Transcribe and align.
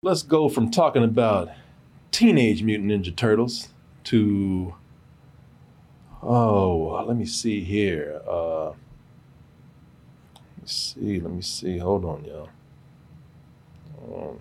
Let's 0.00 0.22
go 0.22 0.48
from 0.48 0.70
talking 0.70 1.02
about 1.02 1.50
Teenage 2.12 2.62
Mutant 2.62 2.88
Ninja 2.88 3.16
Turtles 3.16 3.70
to 4.04 4.76
oh, 6.22 7.04
let 7.04 7.16
me 7.16 7.24
see 7.26 7.64
here. 7.64 8.22
Uh, 8.24 8.66
let 8.66 8.76
me 10.62 10.66
see. 10.66 11.18
Let 11.18 11.32
me 11.32 11.42
see. 11.42 11.78
Hold 11.78 12.04
on, 12.04 12.24
y'all. 12.24 12.48
Um, 14.06 14.38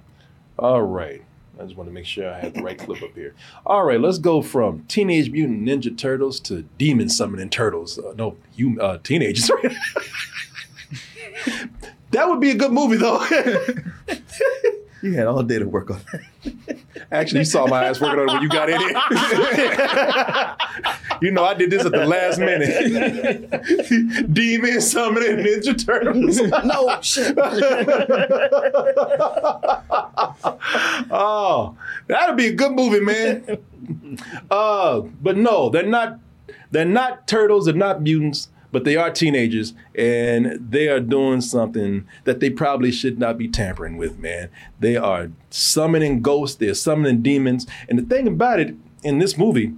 all 0.59 0.83
right. 0.83 1.23
I 1.59 1.63
just 1.63 1.75
want 1.75 1.89
to 1.89 1.93
make 1.93 2.05
sure 2.05 2.31
I 2.31 2.39
have 2.39 2.53
the 2.53 2.61
right 2.61 2.77
clip 2.77 3.01
up 3.01 3.15
here. 3.15 3.33
All 3.65 3.83
right, 3.83 3.99
let's 3.99 4.19
go 4.19 4.43
from 4.43 4.83
Teenage 4.83 5.31
Mutant 5.31 5.63
Ninja 5.63 5.97
Turtles 5.97 6.39
to 6.41 6.65
Demon 6.77 7.09
Summoning 7.09 7.49
Turtles. 7.49 7.97
Uh, 7.97 8.13
no, 8.15 8.37
you 8.55 8.79
uh, 8.79 8.99
teenagers. 8.99 9.47
that 12.11 12.29
would 12.29 12.39
be 12.39 12.51
a 12.51 12.55
good 12.55 12.71
movie, 12.71 12.97
though. 12.97 13.25
You 15.01 15.13
had 15.13 15.27
all 15.27 15.43
day 15.43 15.59
to 15.59 15.65
work 15.65 15.91
on 15.91 15.99
that. 16.11 16.21
Actually, 17.11 17.41
you 17.41 17.45
saw 17.45 17.67
my 17.67 17.85
ass 17.85 18.01
working 18.01 18.19
on 18.19 18.29
it 18.29 18.33
when 18.33 18.41
you 18.41 18.49
got 18.49 18.67
in 18.69 18.79
here. 18.79 18.89
you 21.21 21.29
know, 21.31 21.45
I 21.45 21.53
did 21.53 21.69
this 21.69 21.85
at 21.85 21.91
the 21.91 22.05
last 22.05 22.39
minute. 22.39 23.51
Demon 24.33 24.81
summoning 24.81 25.45
Ninja 25.45 25.85
Turtles. 25.85 26.41
no 26.41 26.99
shit. 27.01 27.37
oh, 31.11 31.77
that'd 32.07 32.35
be 32.35 32.47
a 32.47 32.53
good 32.53 32.71
movie, 32.71 32.99
man. 32.99 33.59
Uh, 34.49 35.01
but 35.21 35.37
no, 35.37 35.69
they're 35.69 35.85
not. 35.85 36.19
They're 36.71 36.85
not 36.85 37.27
turtles. 37.27 37.65
They're 37.65 37.75
not 37.75 38.01
mutants. 38.01 38.49
But 38.71 38.83
they 38.83 38.97
are 38.97 39.09
teenagers, 39.09 39.73
and 39.95 40.57
they 40.71 40.89
are 40.89 40.99
doing 40.99 41.41
something 41.41 42.05
that 42.25 42.39
they 42.39 42.49
probably 42.49 42.91
should 42.91 43.17
not 43.17 43.37
be 43.37 43.47
tampering 43.47 43.97
with, 43.97 44.19
man. 44.19 44.49
They 44.79 44.97
are 44.97 45.31
summoning 45.49 46.21
ghosts. 46.21 46.57
They're 46.57 46.73
summoning 46.73 47.21
demons. 47.21 47.65
And 47.87 47.97
the 47.97 48.03
thing 48.03 48.27
about 48.27 48.59
it 48.59 48.75
in 49.03 49.19
this 49.19 49.37
movie, 49.37 49.73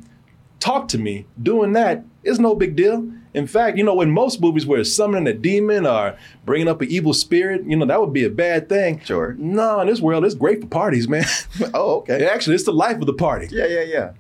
talk 0.60 0.88
to 0.90 0.98
me. 0.98 1.28
Doing 1.42 1.74
that 1.74 2.04
is 2.24 2.40
no 2.40 2.56
big 2.56 2.76
deal. 2.76 3.12
In 3.34 3.46
fact, 3.46 3.78
you 3.78 3.84
know, 3.84 4.02
in 4.02 4.10
most 4.10 4.42
movies 4.42 4.66
where 4.66 4.80
it's 4.80 4.94
summoning 4.94 5.28
a 5.28 5.38
demon 5.38 5.86
or 5.86 6.18
bringing 6.46 6.68
up 6.68 6.82
an 6.82 6.90
evil 6.90 7.14
spirit, 7.14 7.64
you 7.66 7.76
know, 7.76 7.86
that 7.86 8.02
would 8.02 8.12
be 8.12 8.24
a 8.24 8.30
bad 8.30 8.68
thing. 8.68 9.02
Sure. 9.06 9.36
No, 9.38 9.82
in 9.82 9.88
this 9.88 10.02
world, 10.02 10.26
it's 10.26 10.34
great 10.34 10.62
for 10.62 10.68
parties, 10.68 11.08
man. 11.08 11.26
oh, 11.74 11.98
okay. 11.98 12.26
Actually, 12.26 12.56
it's 12.56 12.66
the 12.66 12.74
life 12.74 12.98
of 12.98 13.06
the 13.06 13.14
party. 13.14 13.48
Yeah, 13.52 13.68
yeah, 13.68 13.84
yeah. 13.84 14.12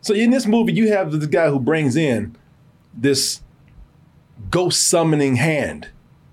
So 0.00 0.14
in 0.14 0.30
this 0.30 0.46
movie, 0.46 0.72
you 0.72 0.88
have 0.88 1.12
this 1.12 1.26
guy 1.26 1.50
who 1.50 1.60
brings 1.60 1.96
in 1.96 2.34
this 2.94 3.42
ghost 4.50 4.88
summoning 4.88 5.36
hand. 5.36 5.88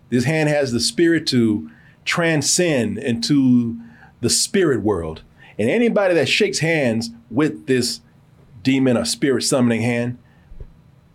This 0.10 0.24
hand 0.24 0.50
has 0.50 0.72
the 0.72 0.80
spirit 0.80 1.28
to 1.28 1.70
transcend 2.06 2.98
into 2.98 3.78
the 4.22 4.30
spirit 4.30 4.82
world. 4.82 5.22
And 5.60 5.70
anybody 5.70 6.14
that 6.14 6.30
shakes 6.30 6.60
hands 6.60 7.10
with 7.30 7.68
this 7.68 8.02
demon 8.64 8.98
or 8.98 9.06
spirit 9.06 9.44
summoning 9.44 9.82
hand, 9.82 10.18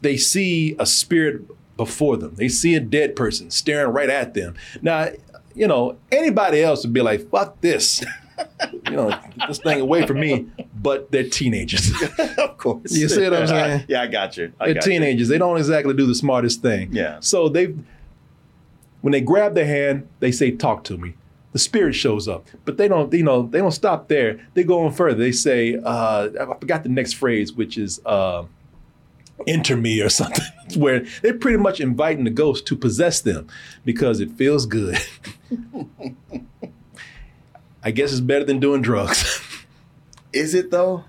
they 0.01 0.17
see 0.17 0.77
a 0.79 0.87
spirit 0.87 1.43
before 1.77 2.17
them. 2.17 2.35
They 2.35 2.49
see 2.49 2.75
a 2.75 2.81
dead 2.81 3.17
person 3.17 3.51
staring 3.51 3.93
right 3.93 4.11
at 4.11 4.35
them. 4.35 4.55
Now, 4.83 5.11
you 5.55 5.67
know, 5.67 5.99
anybody 6.11 6.63
else 6.63 6.85
would 6.85 6.93
be 6.93 7.03
like, 7.03 7.31
fuck 7.31 7.61
this. 7.61 8.05
you 8.87 8.93
know, 8.93 9.19
this 9.49 9.59
thing 9.59 9.81
away 9.81 10.07
from 10.07 10.21
me. 10.21 10.47
But 10.75 11.11
they're 11.11 11.29
teenagers. 11.29 11.93
of 12.39 12.59
course. 12.59 12.93
You 12.93 13.09
see 13.09 13.23
what 13.25 13.35
I'm 13.35 13.47
saying? 13.47 13.85
yeah, 13.89 14.03
I 14.03 14.07
got 14.07 14.37
you. 14.37 14.53
I 14.59 14.67
they're 14.67 14.75
got 14.75 14.87
you. 14.87 14.93
teenagers. 14.93 15.29
They 15.29 15.39
don't 15.39 15.57
exactly 15.57 15.95
do 15.95 16.07
the 16.07 16.15
smartest 16.15 16.63
thing. 16.63 16.93
Yeah. 16.93 17.19
So 17.21 17.49
they, 17.49 17.75
when 19.01 19.13
they 19.13 19.21
grab 19.21 19.55
their 19.55 19.67
hand, 19.67 20.09
they 20.21 20.33
say, 20.33 20.51
"Talk 20.51 20.85
to 20.85 20.97
me." 20.99 21.15
The 21.53 21.59
spirit 21.59 21.95
shows 21.95 22.29
up, 22.29 22.47
but 22.65 22.79
they 22.79 22.89
don't. 22.89 23.13
You 23.13 23.23
know, 23.23 23.43
they 23.43 23.59
don't 23.59 23.73
stop 23.73 24.09
there. 24.09 24.41
They 24.55 24.65
go 24.65 24.85
on 24.85 24.93
further. 24.93 25.19
They 25.19 25.33
say, 25.33 25.77
uh, 25.77 26.29
"I 26.41 26.59
forgot 26.59 26.83
the 26.83 26.89
next 26.89 27.15
phrase, 27.15 27.53
which 27.53 27.79
is." 27.79 28.01
Uh, 28.05 28.45
Enter 29.47 29.77
me 29.77 30.01
or 30.01 30.09
something, 30.21 30.45
where 30.77 31.05
they're 31.23 31.35
pretty 31.35 31.57
much 31.59 31.81
inviting 31.81 32.23
the 32.23 32.31
ghost 32.31 32.65
to 32.67 32.77
possess 32.77 33.21
them 33.21 33.49
because 33.85 34.21
it 34.21 34.31
feels 34.33 34.67
good. 34.67 34.97
I 37.83 37.91
guess 37.91 38.13
it's 38.13 38.21
better 38.21 38.45
than 38.45 38.61
doing 38.61 38.83
drugs. 38.83 39.41
Is 40.33 40.55
it 40.55 40.71
though? 40.71 41.05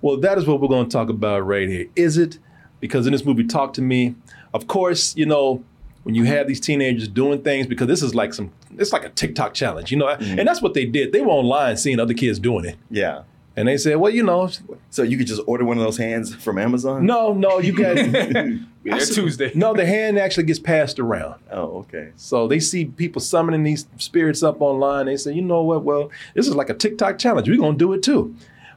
Well, 0.00 0.16
that 0.18 0.38
is 0.38 0.46
what 0.46 0.60
we're 0.60 0.68
going 0.68 0.88
to 0.88 0.92
talk 0.92 1.08
about 1.08 1.40
right 1.40 1.68
here. 1.68 1.86
Is 1.96 2.18
it? 2.18 2.38
Because 2.80 3.06
in 3.06 3.12
this 3.12 3.24
movie, 3.24 3.44
Talk 3.44 3.72
to 3.72 3.82
Me, 3.82 4.14
of 4.54 4.68
course, 4.68 5.16
you 5.16 5.26
know, 5.26 5.64
when 6.04 6.14
you 6.14 6.24
have 6.24 6.46
these 6.46 6.60
teenagers 6.60 7.08
doing 7.08 7.42
things, 7.42 7.66
because 7.66 7.88
this 7.88 8.02
is 8.02 8.14
like 8.14 8.32
some, 8.32 8.52
it's 8.76 8.92
like 8.92 9.04
a 9.04 9.08
TikTok 9.08 9.54
challenge, 9.54 9.90
you 9.90 9.98
know, 9.98 10.06
mm-hmm. 10.06 10.38
and 10.38 10.46
that's 10.46 10.62
what 10.62 10.74
they 10.74 10.84
did. 10.84 11.10
They 11.10 11.20
were 11.20 11.32
online 11.32 11.76
seeing 11.76 11.98
other 11.98 12.14
kids 12.14 12.38
doing 12.38 12.64
it. 12.64 12.76
Yeah. 12.90 13.22
And 13.58 13.66
they 13.66 13.76
said, 13.76 13.96
well, 13.96 14.12
you 14.14 14.22
know, 14.22 14.48
So 14.90 15.02
you 15.02 15.18
could 15.18 15.26
just 15.26 15.42
order 15.48 15.64
one 15.64 15.78
of 15.78 15.82
those 15.82 15.96
hands 15.96 16.32
from 16.32 16.58
Amazon? 16.58 17.04
no, 17.04 17.32
no, 17.32 17.58
you 17.58 17.72
got, 17.72 17.96
Be 17.96 18.90
there 18.90 19.00
Tuesday. 19.00 19.50
no, 19.52 19.74
the 19.74 19.84
hand 19.84 20.16
actually 20.16 20.44
gets 20.44 20.60
passed 20.60 21.00
around. 21.00 21.40
Oh, 21.50 21.78
okay. 21.78 22.12
So 22.14 22.46
they 22.46 22.60
see 22.60 22.84
people 22.84 23.20
summoning 23.20 23.64
these 23.64 23.88
spirits 23.96 24.44
up 24.44 24.60
online. 24.60 25.06
They 25.06 25.16
say, 25.16 25.32
you 25.32 25.42
know 25.42 25.64
what? 25.64 25.82
Well, 25.82 26.12
this 26.34 26.46
is 26.46 26.54
like 26.54 26.70
a 26.70 26.74
TikTok 26.74 27.18
challenge. 27.18 27.48
We're 27.48 27.56
going 27.56 27.72
to 27.72 27.78
do 27.78 27.92
it 27.94 28.02
too. 28.04 28.36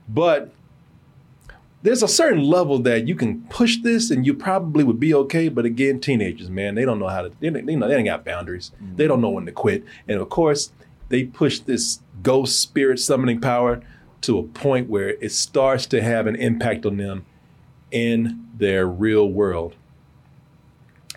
But 0.09 0.51
there's 1.83 2.01
a 2.01 2.07
certain 2.07 2.41
level 2.41 2.79
that 2.79 3.07
you 3.07 3.13
can 3.13 3.43
push 3.49 3.77
this 3.83 4.09
and 4.09 4.25
you 4.25 4.33
probably 4.33 4.83
would 4.83 4.99
be 4.99 5.13
okay. 5.13 5.47
But 5.47 5.65
again, 5.65 5.99
teenagers, 5.99 6.49
man, 6.49 6.73
they 6.73 6.85
don't 6.85 6.97
know 6.97 7.07
how 7.07 7.21
to, 7.21 7.31
they, 7.39 7.49
they, 7.49 7.75
know, 7.75 7.87
they 7.87 7.97
ain't 7.97 8.07
got 8.07 8.25
boundaries. 8.25 8.71
They 8.95 9.05
don't 9.05 9.21
know 9.21 9.29
when 9.29 9.45
to 9.45 9.51
quit. 9.51 9.83
And 10.07 10.19
of 10.19 10.29
course, 10.29 10.71
they 11.09 11.25
push 11.25 11.59
this 11.59 11.99
ghost 12.23 12.59
spirit 12.59 12.99
summoning 12.99 13.39
power 13.39 13.83
to 14.21 14.37
a 14.37 14.43
point 14.43 14.89
where 14.89 15.09
it 15.09 15.31
starts 15.31 15.85
to 15.87 16.01
have 16.01 16.27
an 16.27 16.35
impact 16.35 16.85
on 16.85 16.97
them 16.97 17.25
in 17.91 18.47
their 18.57 18.87
real 18.87 19.27
world 19.27 19.75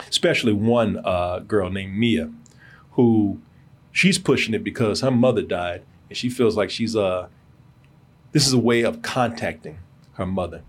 especially 0.08 0.52
one 0.52 1.00
uh, 1.04 1.40
girl 1.40 1.70
named 1.70 1.96
Mia, 1.96 2.30
who 2.92 3.40
she's 3.92 4.18
pushing 4.18 4.54
it 4.54 4.64
because 4.64 5.00
her 5.00 5.10
mother 5.10 5.42
died, 5.42 5.82
and 6.08 6.16
she 6.16 6.28
feels 6.28 6.56
like 6.56 6.70
she's 6.70 6.96
uh 6.96 7.28
this 8.32 8.46
is 8.46 8.52
a 8.52 8.58
way 8.58 8.82
of 8.82 9.02
contacting 9.02 9.78
her 10.14 10.26
mother. 10.26 10.62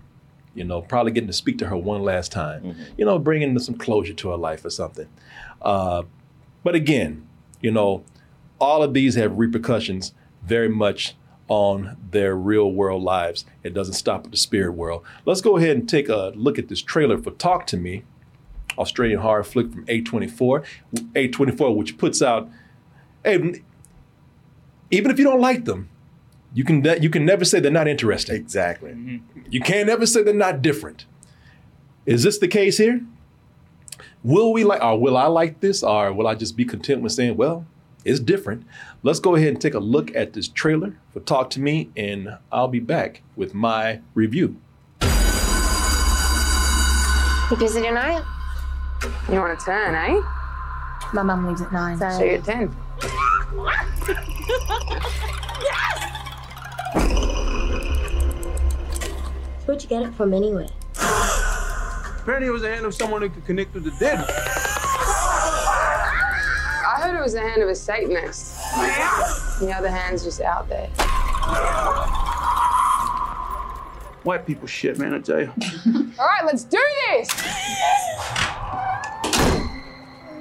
You 0.54 0.63
know, 0.63 0.81
probably 0.81 1.12
getting 1.12 1.27
to 1.27 1.33
speak 1.33 1.57
to 1.59 1.68
her 1.68 1.75
one 1.75 2.04
last 2.04 2.31
time. 2.31 2.63
You 2.98 3.06
know, 3.06 3.18
bringing 3.19 3.57
some 3.59 3.75
closure 3.75 4.13
to 4.13 4.30
her 4.30 4.38
life 4.38 4.63
or 4.63 4.69
something. 4.69 5.07
Uh, 5.62 6.04
but 6.63 6.75
again, 6.75 7.27
you 7.62 7.71
know, 7.71 8.04
all 8.59 8.83
of 8.83 8.94
these 8.94 9.15
have 9.15 9.38
repercussions 9.38 10.13
very 10.44 10.69
much 10.69 11.15
on 11.47 11.97
their 12.12 12.36
real 12.36 12.71
world 12.71 13.03
lives. 13.03 13.45
It 13.63 13.74
doesn't 13.74 13.94
stop 13.94 14.25
at 14.25 14.31
the 14.31 14.38
spirit 14.38 14.74
world. 14.74 15.03
Let's 15.25 15.42
go 15.42 15.57
ahead 15.57 15.77
and 15.77 15.88
take 15.88 16.09
a 16.09 16.31
look 16.36 16.57
at 16.57 16.68
this 16.68 16.81
trailer 16.81 17.18
for 17.18 17.31
Talk 17.31 17.68
to 17.68 17.77
Me. 17.77 18.03
Australian 18.77 19.19
horror 19.19 19.44
flick 19.44 19.71
from 19.71 19.86
A24. 19.86 20.65
A24, 21.13 21.75
which 21.75 21.97
puts 21.97 22.21
out, 22.21 22.50
hey, 23.24 23.62
even 24.92 25.12
if 25.12 25.18
you 25.18 25.24
don't 25.24 25.42
like 25.42 25.65
them, 25.65 25.89
you 26.53 26.63
can 26.63 26.83
you 27.01 27.09
can 27.09 27.25
never 27.25 27.45
say 27.45 27.59
they're 27.59 27.71
not 27.71 27.88
interesting. 27.88 28.36
Exactly. 28.36 28.92
Mm-hmm. 28.92 29.42
You 29.50 29.59
can't 29.59 29.89
ever 29.89 30.06
say 30.06 30.24
they're 30.24 30.33
not 30.33 30.62
different. 30.62 31.06
Is 32.06 32.24
this 32.24 32.38
the 32.38 32.47
case 32.47 32.77
here? 32.77 33.01
Will 34.24 34.53
we 34.53 34.63
like, 34.63 34.81
or 34.81 35.00
will 35.00 35.18
I 35.18 35.27
like 35.27 35.59
this, 35.59 35.83
or 35.83 36.12
will 36.13 36.27
I 36.27 36.36
just 36.36 36.57
be 36.57 36.65
content 36.65 37.01
with 37.01 37.12
saying, 37.12 37.38
well, 37.38 37.65
it's 38.06 38.19
different? 38.19 38.66
Let's 39.04 39.19
go 39.19 39.36
ahead 39.36 39.50
and 39.50 39.60
take 39.60 39.74
a 39.74 39.80
look 39.80 40.16
at 40.16 40.34
this 40.34 40.48
trailer 40.48 40.96
for 41.12 41.19
Talk 41.19 41.50
to 41.52 41.60
Me, 41.60 41.90
and 41.98 42.38
I'll 42.52 42.68
be 42.68 42.80
back 42.80 43.24
with 43.36 43.54
my 43.54 44.00
review. 44.13 44.57
You 47.52 47.57
busy 47.57 47.81
tonight? 47.81 48.24
You 49.30 49.40
want 49.40 49.60
to 49.60 49.66
turn, 49.66 49.96
eh? 49.96 50.22
My 51.13 51.24
mum 51.24 51.48
leaves 51.48 51.62
at 51.62 51.72
nine. 51.74 51.98
So 51.98 52.24
you're 52.24 52.36
at 52.36 52.44
10. 52.44 52.68
Where'd 59.66 59.81
you 59.81 59.90
get 59.90 60.04
it 60.04 60.13
from 60.13 60.34
anyway? 60.34 60.69
Apparently, 60.98 62.48
it 62.48 62.52
was 62.52 62.62
the 62.62 62.69
hand 62.69 62.86
of 62.86 62.94
someone 62.94 63.22
who 63.22 63.30
could 63.30 63.46
connect 63.46 63.74
with 63.74 63.84
the 63.84 63.92
dead. 64.00 64.25
I 67.25 67.27
was 67.27 67.33
the 67.33 67.42
hand 67.42 67.63
of 67.63 67.69
a 67.69 67.74
Satanist. 67.74 68.56
The 69.60 69.74
other 69.75 69.89
hand's 69.89 70.24
just 70.24 70.42
out 70.42 70.69
there. 70.69 70.86
White 74.22 74.45
people 74.45 74.68
shit, 74.68 75.00
man, 75.00 75.16
I 75.16 75.19
tell 75.22 75.42
you. 75.42 75.48
All 76.19 76.27
right, 76.27 76.45
let's 76.45 76.63
do 76.63 76.80
this! 77.10 77.30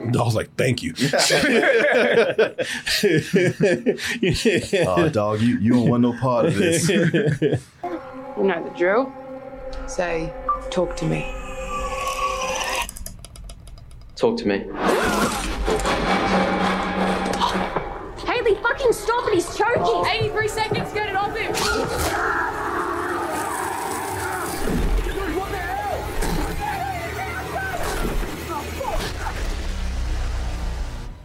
I 0.03 0.11
was 0.13 0.35
like, 0.35 0.55
thank 0.57 0.83
you. 0.83 0.93
Oh, 4.87 5.09
dog, 5.09 5.41
you, 5.41 5.59
you 5.61 5.73
don't 5.73 5.89
want 5.89 6.03
no 6.03 6.13
part 6.13 6.45
of 6.45 6.55
this. 6.55 6.87
You 6.91 7.59
know 8.37 8.63
the 8.63 8.75
drill. 8.77 9.11
Say, 9.87 10.31
talk 10.69 10.97
to 10.97 11.07
me. 11.07 11.35
Talk 14.17 14.37
to 14.37 14.47
me. 14.47 15.24
Fucking 18.85 18.93
stop 18.93 19.29
it! 19.29 19.35
He's 19.35 19.57
choking! 19.57 20.11
83 20.11 20.49
seconds, 20.49 20.93
get 20.93 21.09
it 21.09 21.17
off 21.17 21.37
him! 21.37 21.53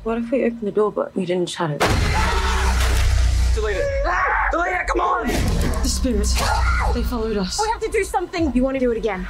What 0.03 0.17
if 0.17 0.31
we 0.31 0.45
opened 0.45 0.61
the 0.61 0.71
door 0.71 0.91
but 0.91 1.15
we 1.15 1.25
didn't 1.25 1.49
shut 1.49 1.69
it? 1.69 1.79
Delete 3.53 3.77
it. 3.77 3.85
Delete 4.51 4.73
it, 4.73 4.87
come 4.87 5.01
on! 5.01 5.27
The 5.27 5.87
spirits. 5.87 6.33
They 6.93 7.03
followed 7.03 7.37
us. 7.37 7.59
We 7.61 7.69
have 7.69 7.81
to 7.81 7.91
do 7.91 8.03
something. 8.03 8.51
You 8.55 8.63
want 8.63 8.75
to 8.75 8.79
do 8.79 8.91
it 8.91 8.97
again? 8.97 9.27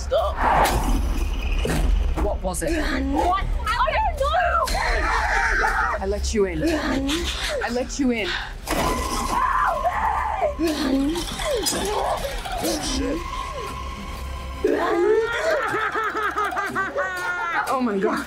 Stop. 0.00 0.34
What 2.24 2.42
was 2.42 2.62
it? 2.62 2.70
What? 3.12 3.44
I 3.66 3.92
don't 3.94 4.16
know! 4.20 4.64
I 6.00 6.06
let 6.06 6.32
you 6.32 6.46
in. 6.46 6.62
I 6.62 7.68
let 7.70 7.98
you 7.98 8.10
in. 8.12 8.26
Help 10.58 10.92
me! 10.92 11.16
Oh 17.72 17.80
my 17.82 17.98
god. 17.98 18.26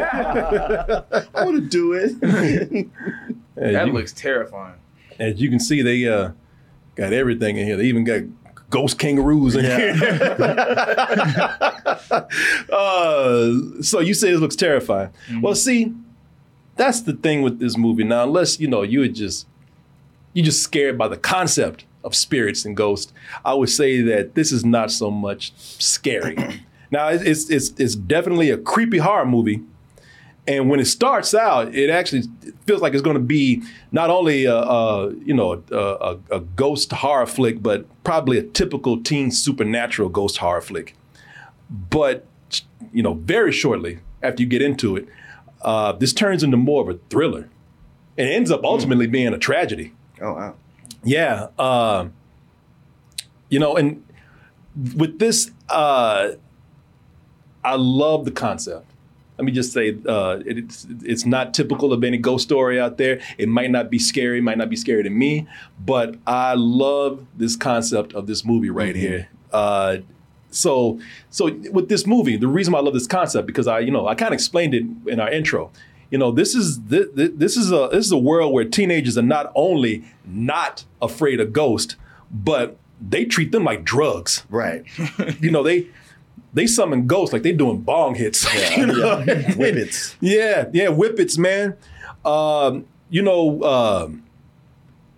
I 0.00 1.44
want 1.44 1.56
to 1.56 1.68
do 1.68 1.92
it. 1.94 2.88
That 3.54 3.86
you, 3.86 3.92
looks 3.92 4.14
terrifying. 4.14 4.76
as 5.18 5.38
you 5.38 5.50
can 5.50 5.60
see, 5.60 5.82
they 5.82 6.08
uh, 6.08 6.30
got 6.94 7.12
everything 7.12 7.58
in 7.58 7.66
here. 7.66 7.76
They 7.76 7.84
even 7.84 8.02
got 8.02 8.22
ghost 8.70 8.98
kangaroos 8.98 9.54
in 9.54 9.64
here. 9.66 9.92
uh, 12.72 13.52
so 13.82 14.00
you 14.00 14.14
say 14.14 14.30
it 14.30 14.38
looks 14.38 14.56
terrifying. 14.56 15.10
Well, 15.40 15.54
see, 15.54 15.92
that's 16.76 17.02
the 17.02 17.12
thing 17.12 17.42
with 17.42 17.60
this 17.60 17.76
movie. 17.76 18.04
Now, 18.04 18.24
unless 18.24 18.58
you 18.58 18.68
know 18.68 18.82
you 18.82 19.00
would 19.00 19.14
just 19.14 19.46
you're 20.32 20.46
just 20.46 20.62
scared 20.62 20.96
by 20.96 21.08
the 21.08 21.18
concept 21.18 21.84
of 22.02 22.14
spirits 22.14 22.64
and 22.64 22.76
ghosts, 22.76 23.12
I 23.44 23.54
would 23.54 23.70
say 23.70 24.00
that 24.00 24.34
this 24.34 24.50
is 24.50 24.64
not 24.64 24.90
so 24.90 25.10
much 25.10 25.52
scary. 25.56 26.36
now, 26.90 27.08
it's 27.08 27.22
it's 27.22 27.50
it's, 27.50 27.80
it's 27.80 27.94
definitely 27.94 28.50
a 28.50 28.56
creepy 28.56 28.98
horror 28.98 29.26
movie. 29.26 29.62
And 30.46 30.68
when 30.68 30.80
it 30.80 30.86
starts 30.86 31.34
out, 31.34 31.72
it 31.72 31.88
actually 31.88 32.24
feels 32.66 32.82
like 32.82 32.94
it's 32.94 33.02
going 33.02 33.16
to 33.16 33.22
be 33.22 33.62
not 33.92 34.10
only 34.10 34.44
a, 34.44 34.56
a 34.56 35.14
you 35.14 35.34
know 35.34 35.62
a, 35.70 36.18
a, 36.30 36.40
ghost 36.40 36.90
horror 36.92 37.26
flick, 37.26 37.62
but 37.62 37.86
probably 38.02 38.38
a 38.38 38.42
typical 38.42 39.00
teen 39.00 39.30
supernatural 39.30 40.08
ghost 40.08 40.38
horror 40.38 40.60
flick. 40.60 40.96
But 41.70 42.26
you 42.92 43.02
know, 43.02 43.14
very 43.14 43.52
shortly 43.52 44.00
after 44.20 44.42
you 44.42 44.48
get 44.48 44.62
into 44.62 44.96
it, 44.96 45.06
uh, 45.62 45.92
this 45.92 46.12
turns 46.12 46.42
into 46.42 46.56
more 46.56 46.82
of 46.82 46.88
a 46.88 46.98
thriller, 47.08 47.48
and 48.18 48.28
it 48.28 48.32
ends 48.32 48.50
up 48.50 48.64
ultimately 48.64 49.06
being 49.06 49.32
a 49.32 49.38
tragedy. 49.38 49.92
Oh, 50.20 50.34
wow. 50.34 50.54
Yeah. 51.04 51.48
Uh, 51.58 52.08
you 53.48 53.58
know, 53.58 53.76
and 53.76 54.04
with 54.96 55.18
this, 55.18 55.50
uh, 55.68 56.32
I 57.64 57.74
love 57.76 58.24
the 58.24 58.30
concept. 58.30 58.91
Let 59.42 59.46
me 59.46 59.50
just 59.52 59.72
say, 59.72 59.96
uh, 60.06 60.38
it- 60.46 60.58
it's 60.58 60.86
it's 61.02 61.26
not 61.26 61.52
typical 61.52 61.92
of 61.92 62.04
any 62.04 62.16
ghost 62.16 62.44
story 62.44 62.78
out 62.80 62.96
there. 62.96 63.18
It 63.38 63.48
might 63.48 63.72
not 63.72 63.90
be 63.90 63.98
scary, 63.98 64.40
might 64.40 64.56
not 64.56 64.70
be 64.70 64.76
scary 64.76 65.02
to 65.02 65.10
me, 65.10 65.48
but 65.84 66.14
I 66.28 66.54
love 66.54 67.26
this 67.36 67.56
concept 67.56 68.12
of 68.14 68.28
this 68.28 68.44
movie 68.44 68.70
right 68.70 68.94
here. 68.94 69.28
Uh, 69.52 69.96
so, 70.52 71.00
so 71.30 71.50
with 71.72 71.88
this 71.88 72.06
movie, 72.06 72.36
the 72.36 72.46
reason 72.46 72.72
why 72.72 72.78
I 72.78 72.82
love 72.82 72.94
this 72.94 73.08
concept 73.08 73.48
because 73.48 73.66
I, 73.66 73.80
you 73.80 73.90
know, 73.90 74.06
I 74.06 74.14
kind 74.14 74.28
of 74.28 74.34
explained 74.34 74.74
it 74.74 74.84
in 75.08 75.18
our 75.18 75.28
intro. 75.30 75.72
You 76.12 76.18
know, 76.18 76.30
this 76.30 76.54
is 76.54 76.80
this, 76.84 77.06
this 77.14 77.56
is 77.56 77.72
a 77.72 77.88
this 77.90 78.06
is 78.06 78.12
a 78.12 78.18
world 78.18 78.52
where 78.52 78.64
teenagers 78.64 79.18
are 79.18 79.22
not 79.36 79.50
only 79.56 80.04
not 80.24 80.84
afraid 81.00 81.40
of 81.40 81.52
ghosts, 81.52 81.96
but 82.30 82.76
they 83.00 83.24
treat 83.24 83.50
them 83.50 83.64
like 83.64 83.82
drugs. 83.82 84.44
Right. 84.48 84.84
You 85.40 85.50
know, 85.50 85.64
they 85.64 85.88
they 86.52 86.66
summon 86.66 87.06
ghosts 87.06 87.32
like 87.32 87.42
they 87.42 87.52
doing 87.52 87.78
bong 87.80 88.14
hits. 88.14 88.46
you 88.76 88.86
know? 88.86 89.22
Whippets. 89.56 90.16
Yeah, 90.20 90.68
yeah, 90.72 90.88
whippets, 90.88 91.38
man. 91.38 91.76
Um, 92.24 92.86
you 93.10 93.22
know, 93.22 93.62
um, 93.62 94.24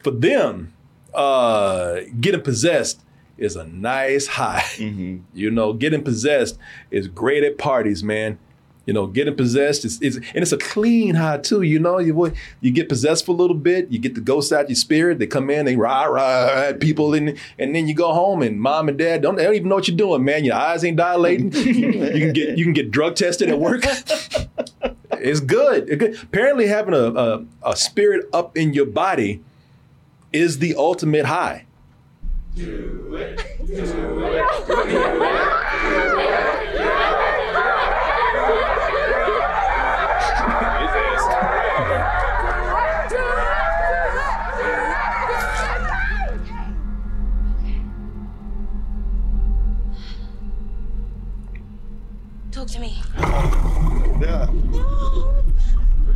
for 0.02 0.10
them, 0.10 0.72
uh, 1.12 2.00
getting 2.20 2.42
possessed 2.42 3.00
is 3.36 3.56
a 3.56 3.64
nice 3.64 4.26
high. 4.26 4.64
You 5.34 5.50
know, 5.50 5.72
getting 5.72 6.02
possessed 6.02 6.58
is 6.90 7.08
great 7.08 7.42
at 7.42 7.58
parties, 7.58 8.04
man. 8.04 8.38
You 8.86 8.92
know, 8.92 9.06
getting 9.06 9.34
possessed 9.34 9.86
is, 9.86 10.00
is 10.02 10.16
and 10.16 10.36
it's 10.36 10.52
a 10.52 10.58
clean 10.58 11.14
high 11.14 11.38
too. 11.38 11.62
You 11.62 11.78
know, 11.78 11.98
you 11.98 12.34
you 12.60 12.70
get 12.70 12.88
possessed 12.88 13.24
for 13.24 13.32
a 13.32 13.34
little 13.34 13.56
bit, 13.56 13.90
you 13.90 13.98
get 13.98 14.14
the 14.14 14.20
ghosts 14.20 14.52
out 14.52 14.68
your 14.68 14.76
spirit. 14.76 15.18
They 15.18 15.26
come 15.26 15.48
in, 15.48 15.64
they 15.64 15.76
rah 15.76 16.04
rah 16.04 16.66
at 16.68 16.80
people, 16.80 17.14
and 17.14 17.38
and 17.58 17.74
then 17.74 17.88
you 17.88 17.94
go 17.94 18.12
home, 18.12 18.42
and 18.42 18.60
mom 18.60 18.90
and 18.90 18.98
dad 18.98 19.22
don't 19.22 19.36
they 19.36 19.44
don't 19.44 19.54
even 19.54 19.70
know 19.70 19.76
what 19.76 19.88
you're 19.88 19.96
doing, 19.96 20.22
man. 20.22 20.44
Your 20.44 20.56
eyes 20.56 20.84
ain't 20.84 20.98
dilating. 20.98 21.50
you 21.52 21.92
can 21.92 22.32
get 22.34 22.58
you 22.58 22.64
can 22.64 22.74
get 22.74 22.90
drug 22.90 23.16
tested 23.16 23.48
at 23.48 23.58
work. 23.58 23.84
it's 25.12 25.40
good. 25.40 25.88
It 25.88 25.96
good. 25.96 26.22
Apparently, 26.22 26.66
having 26.66 26.92
a, 26.92 26.98
a 26.98 27.44
a 27.62 27.76
spirit 27.76 28.28
up 28.34 28.54
in 28.54 28.74
your 28.74 28.86
body 28.86 29.42
is 30.30 30.58
the 30.58 30.74
ultimate 30.76 31.24
high. 31.24 31.64
Talk 37.06 37.23
to 52.68 52.80
me. 52.80 53.02
Yeah. 54.20 54.46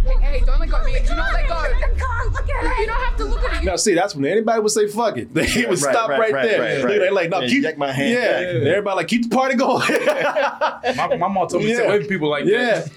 Hey, 0.04 0.38
hey, 0.38 0.42
don't 0.46 0.58
let 0.60 0.70
go. 0.70 0.82
Mia. 0.84 1.06
Do 1.06 1.14
not 1.14 1.32
let 1.34 1.48
go. 1.48 1.54
I 1.54 1.72
can't 1.96 2.32
look 2.32 2.48
at 2.48 2.64
it. 2.64 2.80
You 2.80 2.86
don't 2.86 2.96
have 3.04 3.16
to 3.18 3.24
look 3.26 3.42
at 3.44 3.62
it. 3.62 3.64
Now, 3.66 3.76
see, 3.76 3.94
that's 3.94 4.14
when 4.14 4.24
anybody 4.24 4.60
would 4.60 4.70
say 4.72 4.86
"fuck 4.88 5.18
it." 5.18 5.28
They 5.34 5.42
would 5.66 5.68
right, 5.68 5.78
stop 5.78 6.08
right, 6.08 6.18
right, 6.20 6.32
right, 6.32 6.42
there. 6.48 6.60
right, 6.60 6.76
Look 6.78 6.84
right. 6.86 6.94
at 6.96 7.00
that, 7.00 7.12
like, 7.12 7.30
no, 7.30 7.40
Yeah, 7.40 7.70
keep 7.70 7.78
my 7.78 7.92
hand 7.92 8.10
Yeah, 8.14 8.32
back. 8.32 8.66
everybody 8.66 8.96
like 8.96 9.08
keep 9.08 9.28
the 9.28 9.34
party 9.36 9.54
going. 9.56 9.86
My, 10.96 11.16
my 11.16 11.28
mom 11.28 11.48
told 11.48 11.62
me 11.62 11.64
to 11.64 11.68
Yeah. 11.68 11.76
stay 11.76 11.86
away 11.86 12.06
people 12.06 12.30
like 12.30 12.44
yeah. 12.46 12.80
that. 12.80 12.90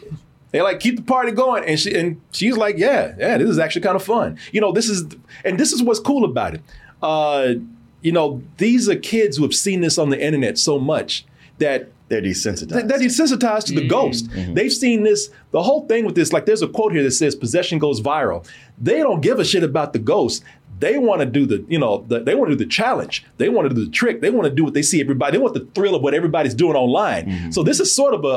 They 0.52 0.62
like 0.62 0.80
keep 0.80 0.96
the 0.98 1.02
party 1.04 1.32
going, 1.32 1.66
and 1.66 1.80
she 1.80 1.94
and 1.98 2.22
she's 2.32 2.56
like, 2.58 2.78
yeah, 2.78 3.16
yeah, 3.18 3.38
this 3.38 3.50
is 3.50 3.60
actually 3.60 3.82
kind 3.82 3.96
of 3.96 4.04
fun. 4.04 4.38
You 4.52 4.62
know, 4.62 4.72
this 4.72 4.88
is 4.90 5.06
and 5.44 5.60
this 5.60 5.72
is 5.74 5.82
what's 5.84 6.00
cool 6.00 6.24
about 6.24 6.54
it. 6.56 6.62
Uh, 7.02 7.56
you 8.02 8.12
know, 8.12 8.42
these 8.58 8.88
are 8.90 8.96
kids 8.96 9.38
who 9.38 9.44
have 9.44 9.54
seen 9.56 9.82
this 9.82 9.98
on 9.98 10.10
the 10.10 10.24
internet 10.24 10.58
so 10.58 10.78
much 10.80 11.26
that 11.60 11.90
They're 12.12 12.22
desensitized. 12.22 12.70
They- 12.74 12.82
They're 12.82 13.00
desensitized 13.00 13.66
to 13.68 13.74
the 13.74 13.82
mm-hmm. 13.82 13.88
ghost. 13.88 14.30
Mm-hmm. 14.30 14.54
They've 14.54 14.74
seen 14.74 15.04
this. 15.04 15.30
The 15.52 15.64
whole 15.64 15.88
thing 15.88 16.06
with 16.06 16.16
this, 16.16 16.34
like, 16.34 16.46
there's 16.46 16.62
a 16.62 16.68
quote 16.68 16.92
here 16.92 17.04
that 17.04 17.12
says, 17.12 17.36
"Possession 17.36 17.80
goes 17.80 18.02
viral." 18.02 18.46
They 18.78 18.98
don't 18.98 19.22
give 19.22 19.40
a 19.40 19.46
shit 19.46 19.64
about 19.64 19.94
the 19.94 20.00
ghost. 20.00 20.44
They 20.80 20.98
want 20.98 21.22
to 21.22 21.26
do 21.26 21.46
the, 21.46 21.64
you 21.70 21.80
know, 21.80 22.04
the, 22.10 22.20
they 22.20 22.36
want 22.36 22.50
to 22.50 22.58
do 22.58 22.66
the 22.66 22.70
challenge. 22.70 23.24
They 23.38 23.48
want 23.50 23.70
to 23.70 23.74
do 23.74 23.86
the 23.86 23.92
trick. 23.92 24.20
They 24.20 24.30
want 24.32 24.46
to 24.46 24.54
do 24.54 24.64
what 24.66 24.74
they 24.74 24.82
see 24.82 25.00
everybody. 25.00 25.38
They 25.38 25.42
want 25.42 25.54
the 25.54 25.68
thrill 25.74 25.96
of 25.96 26.02
what 26.02 26.14
everybody's 26.14 26.56
doing 26.56 26.76
online. 26.76 27.28
Mm-hmm. 27.28 27.52
So 27.52 27.64
this 27.64 27.80
is 27.80 27.96
sort 27.96 28.14
of 28.14 28.26
a 28.26 28.36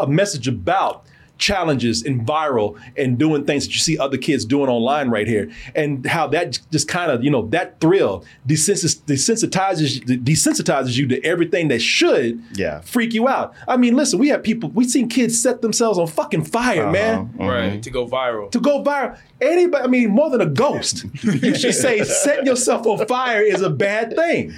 a, 0.00 0.04
a 0.04 0.06
message 0.06 0.46
about 0.48 1.04
challenges 1.38 2.02
and 2.02 2.26
viral 2.26 2.78
and 2.96 3.16
doing 3.18 3.44
things 3.44 3.64
that 3.66 3.72
you 3.72 3.78
see 3.78 3.96
other 3.96 4.18
kids 4.18 4.44
doing 4.44 4.68
online 4.68 5.08
right 5.08 5.26
here 5.26 5.50
and 5.74 6.04
how 6.06 6.26
that 6.26 6.58
just 6.70 6.88
kind 6.88 7.10
of 7.10 7.22
you 7.24 7.30
know 7.30 7.46
that 7.48 7.80
thrill 7.80 8.24
desensitizes 8.46 10.00
desensitizes 10.24 10.96
you 10.96 11.06
to 11.06 11.24
everything 11.24 11.68
that 11.68 11.80
should 11.80 12.42
Yeah. 12.54 12.80
freak 12.80 13.14
you 13.14 13.28
out 13.28 13.54
i 13.66 13.76
mean 13.76 13.94
listen 13.96 14.18
we 14.18 14.28
have 14.28 14.42
people 14.42 14.70
we've 14.70 14.90
seen 14.90 15.08
kids 15.08 15.40
set 15.40 15.62
themselves 15.62 15.98
on 15.98 16.06
fucking 16.06 16.44
fire 16.44 16.82
uh-huh, 16.84 16.92
man 16.92 17.34
uh-huh. 17.38 17.48
Right. 17.50 17.82
To 17.82 17.90
go 17.90 18.06
viral. 18.06 18.50
to 18.50 18.60
go 18.60 18.82
viral 18.82 19.18
anybody 19.40 19.84
i 19.84 19.86
mean 19.86 20.10
more 20.10 20.30
than 20.30 20.40
a 20.40 20.46
ghost 20.46 21.04
you 21.22 21.54
should 21.54 21.74
say 21.74 22.02
setting 22.04 22.46
yourself 22.46 22.86
on 22.86 23.06
fire 23.06 23.42
is 23.42 23.62
a 23.62 23.70
bad 23.70 24.14
thing 24.14 24.52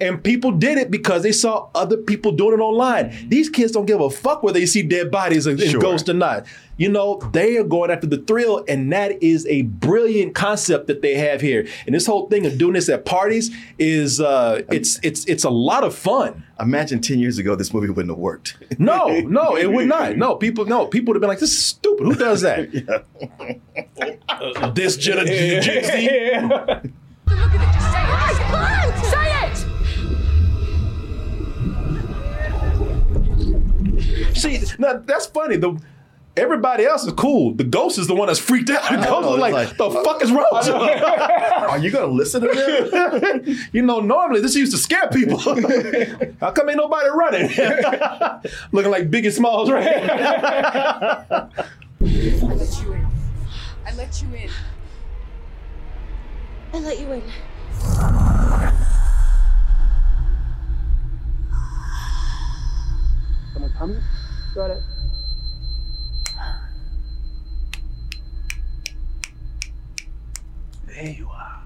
and 0.00 0.22
people 0.22 0.52
did 0.52 0.78
it 0.78 0.90
because 0.90 1.22
they 1.22 1.32
saw 1.32 1.68
other 1.74 1.96
people 1.96 2.32
doing 2.32 2.58
it 2.58 2.62
online. 2.62 3.28
These 3.28 3.48
kids 3.48 3.72
don't 3.72 3.86
give 3.86 4.00
a 4.00 4.10
fuck 4.10 4.42
whether 4.42 4.58
they 4.58 4.66
see 4.66 4.82
dead 4.82 5.10
bodies 5.10 5.46
and, 5.46 5.58
and 5.60 5.70
Sure. 5.70 5.80
ghosts 5.80 6.08
or 6.08 6.14
not. 6.14 6.46
You 6.76 6.88
know, 6.88 7.20
they 7.32 7.56
are 7.56 7.62
going 7.62 7.92
after 7.92 8.08
the 8.08 8.18
thrill, 8.18 8.64
and 8.66 8.92
that 8.92 9.22
is 9.22 9.46
a 9.46 9.62
brilliant 9.62 10.34
concept 10.34 10.88
that 10.88 11.02
they 11.02 11.14
have 11.14 11.40
here. 11.40 11.68
And 11.86 11.94
this 11.94 12.04
whole 12.04 12.28
thing 12.28 12.46
of 12.46 12.58
doing 12.58 12.72
this 12.72 12.88
at 12.88 13.04
parties 13.04 13.54
is 13.78 14.20
uh, 14.20 14.62
it's 14.72 14.98
it's 15.04 15.24
it's 15.26 15.44
a 15.44 15.50
lot 15.50 15.84
of 15.84 15.94
fun. 15.94 16.42
Imagine 16.58 17.00
10 17.00 17.20
years 17.20 17.38
ago, 17.38 17.54
this 17.54 17.72
movie 17.72 17.88
wouldn't 17.90 18.10
have 18.10 18.18
worked. 18.18 18.56
No, 18.78 19.06
no, 19.20 19.56
it 19.56 19.70
would 19.72 19.86
not. 19.86 20.16
No, 20.24 20.34
people, 20.34 20.64
no, 20.66 20.86
people 20.86 21.12
would 21.12 21.16
have 21.16 21.20
been 21.20 21.28
like, 21.28 21.38
"This 21.38 21.52
is 21.52 21.64
stupid. 21.64 22.04
Who 22.04 22.16
does 22.16 22.40
that?" 22.40 22.72
this 24.74 24.96
Gen 24.96 25.24
Gen 25.26 25.84
Z. 25.84 26.90
See, 34.34 34.62
now 34.78 34.94
that's 35.04 35.26
funny. 35.26 35.56
The 35.56 35.80
everybody 36.36 36.84
else 36.84 37.04
is 37.04 37.12
cool. 37.12 37.54
The 37.54 37.64
ghost 37.64 37.98
is 37.98 38.06
the 38.06 38.14
one 38.14 38.26
that's 38.26 38.38
freaked 38.38 38.70
out. 38.70 38.82
The 38.90 38.96
ghost 38.96 39.22
know, 39.22 39.34
is 39.34 39.40
like, 39.40 39.52
like, 39.52 39.76
"The 39.76 39.90
fuck 39.90 40.22
is 40.22 40.32
wrong?" 40.32 40.46
Are 41.70 41.78
you 41.78 41.90
going 41.90 42.08
to 42.08 42.14
listen 42.14 42.42
to 42.42 42.48
them? 42.48 43.58
you 43.72 43.82
know, 43.82 44.00
normally 44.00 44.40
this 44.40 44.54
used 44.54 44.72
to 44.72 44.78
scare 44.78 45.08
people. 45.08 45.38
How 46.40 46.50
come 46.50 46.68
ain't 46.68 46.78
nobody 46.78 47.08
running? 47.10 47.48
Looking 48.72 48.90
like 48.90 49.10
Biggie 49.10 49.32
Smalls, 49.32 49.70
right? 49.70 49.86
I 49.86 51.48
let 52.02 52.82
you 52.82 52.92
in. 52.92 53.06
I 53.86 53.94
let 53.94 54.22
you 54.22 54.34
in. 54.34 54.50
I 56.72 56.78
let 56.80 56.98
you 57.00 57.12
in. 57.12 57.22
Someone 63.54 63.72
coming? 63.78 64.02
Got 64.54 64.72
it. 64.72 64.82
there 70.94 71.10
you 71.10 71.28
are. 71.28 71.62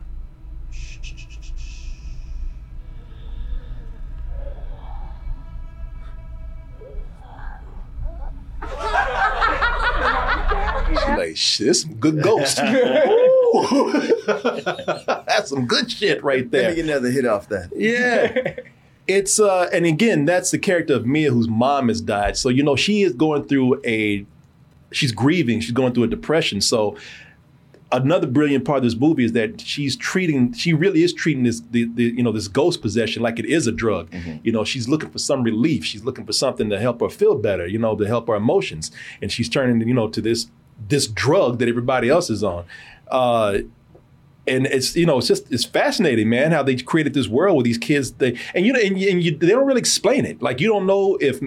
She's 0.71 1.39
like, 11.09 11.37
shit, 11.37 11.67
this 11.67 11.83
some 11.83 11.95
good 11.95 12.23
ghost. 12.23 12.59
Ooh. 12.63 14.03
That's 14.27 15.51
some 15.51 15.67
good 15.67 15.91
shit 15.91 16.23
right 16.25 16.51
there. 16.51 16.63
Let 16.63 16.69
there. 16.69 16.71
me 16.71 16.77
get 16.77 16.85
another 16.85 17.11
hit 17.11 17.27
off 17.27 17.49
that. 17.49 17.71
Yeah. 17.75 18.55
It's 19.09 19.41
uh 19.41 19.69
and 19.73 19.87
again, 19.87 20.27
that's 20.27 20.51
the 20.51 20.59
character 20.59 20.95
of 20.95 21.07
Mia 21.07 21.31
whose 21.31 21.49
mom 21.49 21.89
has 21.89 22.01
died. 22.01 22.37
So 22.37 22.51
you 22.51 22.63
know 22.63 22.77
she 22.77 23.03
is 23.03 23.15
going 23.15 23.45
through 23.45 23.81
a 23.85 24.25
she's 24.93 25.13
grieving, 25.13 25.61
she's 25.61 25.73
going 25.73 25.95
through 25.95 26.05
a 26.05 26.09
depression. 26.09 26.61
So 26.61 26.97
another 27.91 28.27
brilliant 28.27 28.67
part 28.67 28.77
of 28.77 28.85
this 28.85 28.97
movie 28.97 29.25
is 29.25 29.33
that 29.33 29.61
she's 29.61 29.97
treating 29.97 30.53
she 30.53 30.75
really 30.75 31.03
is 31.03 31.13
treating 31.15 31.45
this 31.45 31.61
the, 31.71 31.85
the 31.95 32.05
you 32.05 32.23
know 32.23 32.33
this 32.33 32.49
ghost 32.49 32.83
possession 32.83 33.23
like 33.23 33.39
it 33.39 33.47
is 33.47 33.67
a 33.67 33.73
drug. 33.73 34.13
You 34.43 34.53
know 34.53 34.65
she's 34.65 34.89
looking 34.89 35.11
for 35.11 35.19
some 35.19 35.43
relief. 35.43 35.85
She's 35.85 36.05
looking 36.05 36.27
for 36.27 36.33
something 36.33 36.69
to 36.71 36.79
help 36.79 37.01
her 37.01 37.09
feel 37.09 37.35
better 37.35 37.67
you 37.67 37.79
know 37.79 37.97
to 37.97 38.07
help 38.07 38.29
her 38.29 38.35
emotions. 38.35 38.91
And 39.23 39.33
she's 39.33 39.49
turning 39.49 39.87
you 39.89 39.95
know 39.95 40.09
to 40.09 40.21
this 40.21 40.51
this 40.89 41.07
drug 41.07 41.59
that 41.59 41.69
everybody 41.69 42.09
else 42.09 42.29
is 42.31 42.45
on. 42.45 42.65
Uh 43.11 43.61
and 44.49 44.67
it's 44.67 44.97
you 44.97 45.07
know 45.07 45.19
it's 45.19 45.29
just 45.29 45.51
it's 45.53 45.65
fascinating 45.65 46.29
man 46.29 46.53
how 46.53 46.63
they 46.63 46.77
created 46.77 47.15
this 47.15 47.29
world 47.29 47.57
with 47.57 47.65
these 47.65 47.79
kids. 47.79 48.13
They 48.13 48.39
and 48.55 48.67
you 48.67 48.73
know 48.73 48.81
and, 48.81 48.97
and 48.97 49.23
you, 49.23 49.37
they 49.37 49.49
don't 49.49 49.67
really 49.67 49.81
explain 49.81 50.25
it. 50.25 50.43
Like 50.43 50.61
you 50.61 50.69
don't 50.69 50.87
know 50.87 51.17
if 51.21 51.41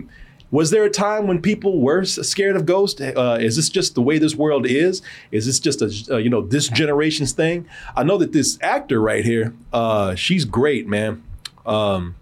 was 0.51 0.69
there 0.69 0.83
a 0.83 0.89
time 0.89 1.27
when 1.27 1.41
people 1.41 1.79
were 1.79 2.03
scared 2.03 2.57
of 2.57 2.65
ghosts? 2.65 2.99
Uh, 2.99 3.37
is 3.39 3.55
this 3.55 3.69
just 3.69 3.95
the 3.95 4.01
way 4.01 4.17
this 4.17 4.35
world 4.35 4.65
is? 4.65 5.01
Is 5.31 5.45
this 5.45 5.59
just 5.59 5.81
a 5.81 6.15
uh, 6.15 6.17
you 6.17 6.29
know 6.29 6.41
this 6.41 6.67
generation's 6.67 7.31
thing? 7.31 7.67
I 7.95 8.03
know 8.03 8.17
that 8.17 8.33
this 8.33 8.59
actor 8.61 9.01
right 9.01 9.23
here 9.25 9.53
uh 9.73 10.15
she's 10.15 10.45
great 10.45 10.87
man. 10.87 11.23
Um 11.65 12.15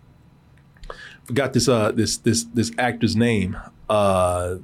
forgot 1.25 1.53
this 1.53 1.67
uh 1.67 1.91
this 1.91 2.17
this 2.17 2.45
this 2.53 2.71
actor's 2.77 3.15
name. 3.15 3.57
Uh 3.89 4.57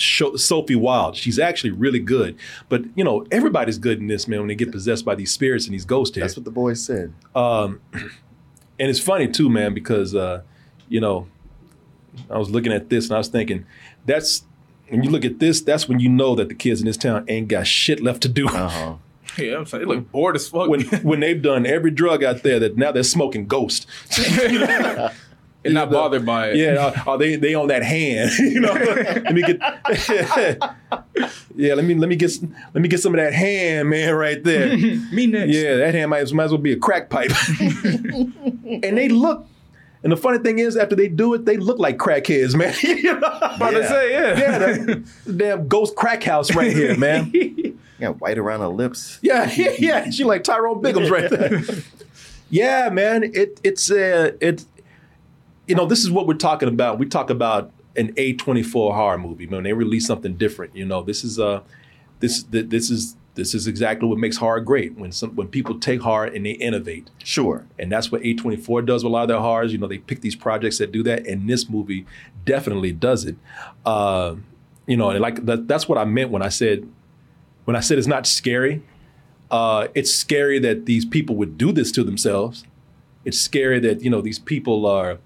Sophie 0.00 0.76
Wilde. 0.76 1.16
She's 1.16 1.38
actually 1.38 1.70
really 1.70 2.00
good. 2.00 2.36
But 2.68 2.84
you 2.94 3.04
know, 3.04 3.26
everybody's 3.30 3.78
good 3.78 3.98
in 3.98 4.06
this 4.06 4.28
man 4.28 4.40
when 4.40 4.48
they 4.48 4.54
get 4.54 4.72
possessed 4.72 5.04
by 5.04 5.14
these 5.14 5.32
spirits 5.32 5.66
and 5.66 5.74
these 5.74 5.84
ghosts 5.84 6.14
here. 6.14 6.24
That's 6.24 6.36
what 6.36 6.44
the 6.44 6.50
boys 6.50 6.84
said. 6.84 7.12
Um, 7.34 7.80
and 7.92 8.10
it's 8.78 9.00
funny 9.00 9.28
too, 9.28 9.48
man, 9.48 9.74
because 9.74 10.14
uh, 10.14 10.42
you 10.88 11.00
know, 11.00 11.28
I 12.30 12.38
was 12.38 12.50
looking 12.50 12.72
at 12.72 12.88
this 12.90 13.06
and 13.06 13.14
I 13.14 13.18
was 13.18 13.28
thinking, 13.28 13.66
that's 14.06 14.44
when 14.88 15.02
you 15.02 15.10
look 15.10 15.24
at 15.24 15.38
this, 15.38 15.60
that's 15.60 15.88
when 15.88 16.00
you 16.00 16.08
know 16.08 16.34
that 16.34 16.48
the 16.48 16.54
kids 16.54 16.80
in 16.80 16.86
this 16.86 16.96
town 16.96 17.24
ain't 17.28 17.48
got 17.48 17.66
shit 17.66 18.00
left 18.00 18.22
to 18.22 18.28
do. 18.28 18.48
Uh-huh. 18.48 18.96
Yeah, 19.36 19.58
I'm 19.58 19.66
saying 19.66 19.86
they 19.86 19.94
look 19.94 20.10
bored 20.10 20.34
as 20.34 20.48
fuck. 20.48 20.68
when 20.68 20.84
when 21.02 21.20
they've 21.20 21.40
done 21.40 21.64
every 21.64 21.92
drug 21.92 22.24
out 22.24 22.42
there, 22.42 22.58
that 22.58 22.76
now 22.76 22.90
they're 22.90 23.04
smoking 23.04 23.46
ghost. 23.46 23.86
and 25.64 25.74
not 25.74 25.90
bothered 25.90 26.24
by 26.24 26.50
it. 26.50 26.56
Yeah, 26.56 27.02
are 27.06 27.18
they 27.18 27.36
they 27.36 27.54
on 27.54 27.68
that 27.68 27.82
hand? 27.82 28.30
you 28.38 28.60
know, 28.60 28.72
let 28.72 29.34
me 29.34 29.42
get. 29.42 29.58
yeah, 31.56 31.74
let 31.74 31.84
me 31.84 31.94
let 31.94 32.08
me 32.08 32.16
get 32.16 32.30
some- 32.30 32.54
let 32.74 32.80
me 32.80 32.88
get 32.88 33.00
some 33.00 33.14
of 33.14 33.18
that 33.20 33.32
hand, 33.32 33.90
man, 33.90 34.14
right 34.14 34.42
there. 34.42 34.76
Me 35.12 35.26
next. 35.26 35.52
Yeah, 35.54 35.76
that 35.76 35.94
hand 35.94 36.10
might, 36.10 36.32
might 36.32 36.44
as 36.44 36.50
well 36.52 36.58
be 36.58 36.72
a 36.72 36.76
crack 36.76 37.10
pipe. 37.10 37.32
and 37.60 38.96
they 38.96 39.08
look, 39.08 39.46
and 40.02 40.12
the 40.12 40.16
funny 40.16 40.38
thing 40.38 40.58
is, 40.58 40.76
after 40.76 40.94
they 40.94 41.08
do 41.08 41.34
it, 41.34 41.44
they 41.44 41.56
look 41.56 41.78
like 41.78 41.96
crackheads, 41.98 42.54
man. 42.54 42.74
you 42.82 43.02
know? 43.02 43.16
About 43.18 43.70
to 43.70 43.86
say, 43.86 44.12
yeah. 44.12 44.38
Yeah, 44.38 44.58
that, 44.58 45.36
damn 45.36 45.68
ghost 45.68 45.96
crack 45.96 46.22
house 46.22 46.54
right 46.54 46.72
here, 46.72 46.96
man. 46.96 47.32
Yeah, 47.98 48.10
white 48.10 48.38
around 48.38 48.60
her 48.60 48.68
lips. 48.68 49.18
Yeah, 49.22 49.50
yeah, 49.52 49.74
yeah. 49.78 50.10
She 50.10 50.22
like 50.22 50.44
Tyrone 50.44 50.80
Biggums 50.80 51.10
right 51.10 51.28
there. 51.28 51.62
yeah, 52.48 52.90
man. 52.90 53.24
It 53.24 53.60
it's 53.64 53.90
uh 53.90 54.32
it 54.40 54.64
you 55.68 55.74
know, 55.74 55.86
this 55.86 56.02
is 56.02 56.10
what 56.10 56.26
we're 56.26 56.34
talking 56.34 56.68
about. 56.68 56.98
We 56.98 57.06
talk 57.06 57.30
about 57.30 57.70
an 57.94 58.14
A24 58.14 58.94
horror 58.94 59.18
movie, 59.18 59.46
man. 59.46 59.64
They 59.64 59.74
release 59.74 60.06
something 60.06 60.36
different. 60.36 60.74
You 60.74 60.86
know, 60.86 61.02
this 61.02 61.22
is 61.22 61.38
uh 61.38 61.60
this 62.20 62.44
this 62.50 62.90
is 62.90 63.16
this 63.34 63.54
is 63.54 63.68
exactly 63.68 64.08
what 64.08 64.18
makes 64.18 64.38
horror 64.38 64.60
great. 64.60 64.96
When 64.96 65.12
some 65.12 65.36
when 65.36 65.48
people 65.48 65.78
take 65.78 66.00
horror 66.00 66.26
and 66.26 66.46
they 66.46 66.52
innovate. 66.52 67.10
Sure. 67.22 67.66
And 67.78 67.92
that's 67.92 68.10
what 68.10 68.22
A24 68.22 68.86
does 68.86 69.04
with 69.04 69.10
a 69.10 69.12
lot 69.12 69.22
of 69.22 69.28
their 69.28 69.40
horrors. 69.40 69.72
You 69.72 69.78
know, 69.78 69.86
they 69.86 69.98
pick 69.98 70.22
these 70.22 70.34
projects 70.34 70.78
that 70.78 70.90
do 70.90 71.02
that, 71.02 71.26
and 71.26 71.48
this 71.48 71.68
movie 71.68 72.06
definitely 72.44 72.92
does 72.92 73.24
it. 73.24 73.36
Uh, 73.84 74.36
you 74.86 74.96
know, 74.96 75.10
and 75.10 75.20
like 75.20 75.44
that, 75.44 75.68
that's 75.68 75.86
what 75.86 75.98
I 75.98 76.06
meant 76.06 76.30
when 76.30 76.42
I 76.42 76.48
said 76.48 76.88
when 77.66 77.76
I 77.76 77.80
said 77.80 77.98
it's 77.98 78.06
not 78.06 78.26
scary. 78.26 78.82
Uh, 79.50 79.88
it's 79.94 80.12
scary 80.12 80.58
that 80.60 80.86
these 80.86 81.04
people 81.04 81.36
would 81.36 81.58
do 81.58 81.72
this 81.72 81.92
to 81.92 82.04
themselves. 82.04 82.64
It's 83.24 83.38
scary 83.38 83.80
that 83.80 84.02
you 84.02 84.08
know 84.08 84.22
these 84.22 84.38
people 84.38 84.86
are 84.86 85.18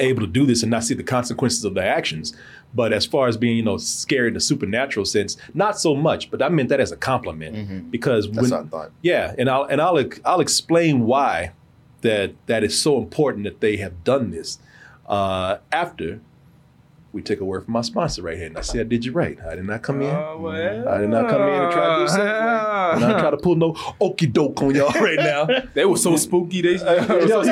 able 0.00 0.20
to 0.22 0.26
do 0.26 0.46
this 0.46 0.62
and 0.62 0.70
not 0.70 0.84
see 0.84 0.94
the 0.94 1.02
consequences 1.02 1.64
of 1.64 1.74
their 1.74 1.86
actions. 1.88 2.34
But 2.74 2.92
as 2.92 3.04
far 3.04 3.26
as 3.28 3.36
being, 3.36 3.56
you 3.56 3.62
know, 3.64 3.76
scary 3.78 4.28
in 4.28 4.34
the 4.34 4.40
supernatural 4.40 5.04
sense, 5.04 5.36
not 5.54 5.78
so 5.78 5.94
much. 5.96 6.30
But 6.30 6.40
I 6.42 6.48
meant 6.48 6.68
that 6.68 6.78
as 6.80 6.92
a 6.92 6.96
compliment 6.96 7.90
because 7.90 8.26
Mm-hmm. 8.26 8.36
That's 8.36 8.50
when, 8.50 8.68
thought. 8.68 8.90
yeah, 9.02 9.34
and 9.38 9.48
I'll 9.50 9.64
and 9.64 9.80
I'll 9.80 10.02
I'll 10.24 10.40
explain 10.40 11.00
why 11.06 11.52
that 12.02 12.32
that 12.46 12.62
is 12.64 12.80
so 12.80 12.96
important 12.98 13.44
that 13.44 13.60
they 13.60 13.76
have 13.78 14.04
done 14.04 14.30
this 14.30 14.58
uh, 15.06 15.58
after 15.72 16.20
we 17.12 17.22
take 17.22 17.40
a 17.40 17.44
word 17.44 17.64
from 17.64 17.72
my 17.72 17.80
sponsor 17.80 18.22
right 18.22 18.36
here. 18.36 18.46
And 18.46 18.56
I 18.56 18.60
see 18.60 18.78
I 18.78 18.84
did 18.84 19.04
you 19.04 19.10
right. 19.12 19.36
I 19.40 19.56
did 19.56 19.64
not 19.64 19.82
come 19.82 20.00
in. 20.00 20.14
Oh, 20.14 20.38
well. 20.40 20.88
I 20.88 20.98
did 20.98 21.10
not 21.10 21.28
come 21.28 21.42
in 21.42 21.48
and 21.48 21.72
try 21.72 21.96
to 21.96 22.04
do 22.04 22.08
something. 22.08 22.26
I 22.28 22.94
did 22.94 23.00
not 23.00 23.20
try 23.20 23.30
to 23.30 23.36
pull 23.36 23.56
no 23.56 23.74
okey 24.00 24.26
doke 24.26 24.62
on 24.62 24.74
y'all 24.74 24.92
right 24.92 25.18
now. 25.18 25.48
They 25.74 25.84
were 25.84 25.96
so 25.96 26.16
spooky. 26.16 26.62
They, 26.62 26.76
they 26.76 26.96
were 26.98 27.28
so 27.28 27.42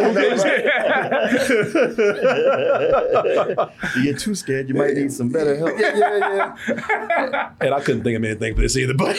You 3.96 4.02
get 4.04 4.18
too 4.18 4.34
scared, 4.34 4.68
you 4.68 4.74
might 4.74 4.94
need 4.94 5.12
some 5.12 5.28
better 5.30 5.56
help. 5.56 5.78
yeah, 5.78 6.56
yeah. 6.68 7.50
and 7.60 7.74
I 7.74 7.80
couldn't 7.80 8.02
think 8.02 8.16
of 8.16 8.24
anything 8.24 8.54
for 8.54 8.60
this 8.62 8.76
either. 8.76 8.94
But 8.94 9.16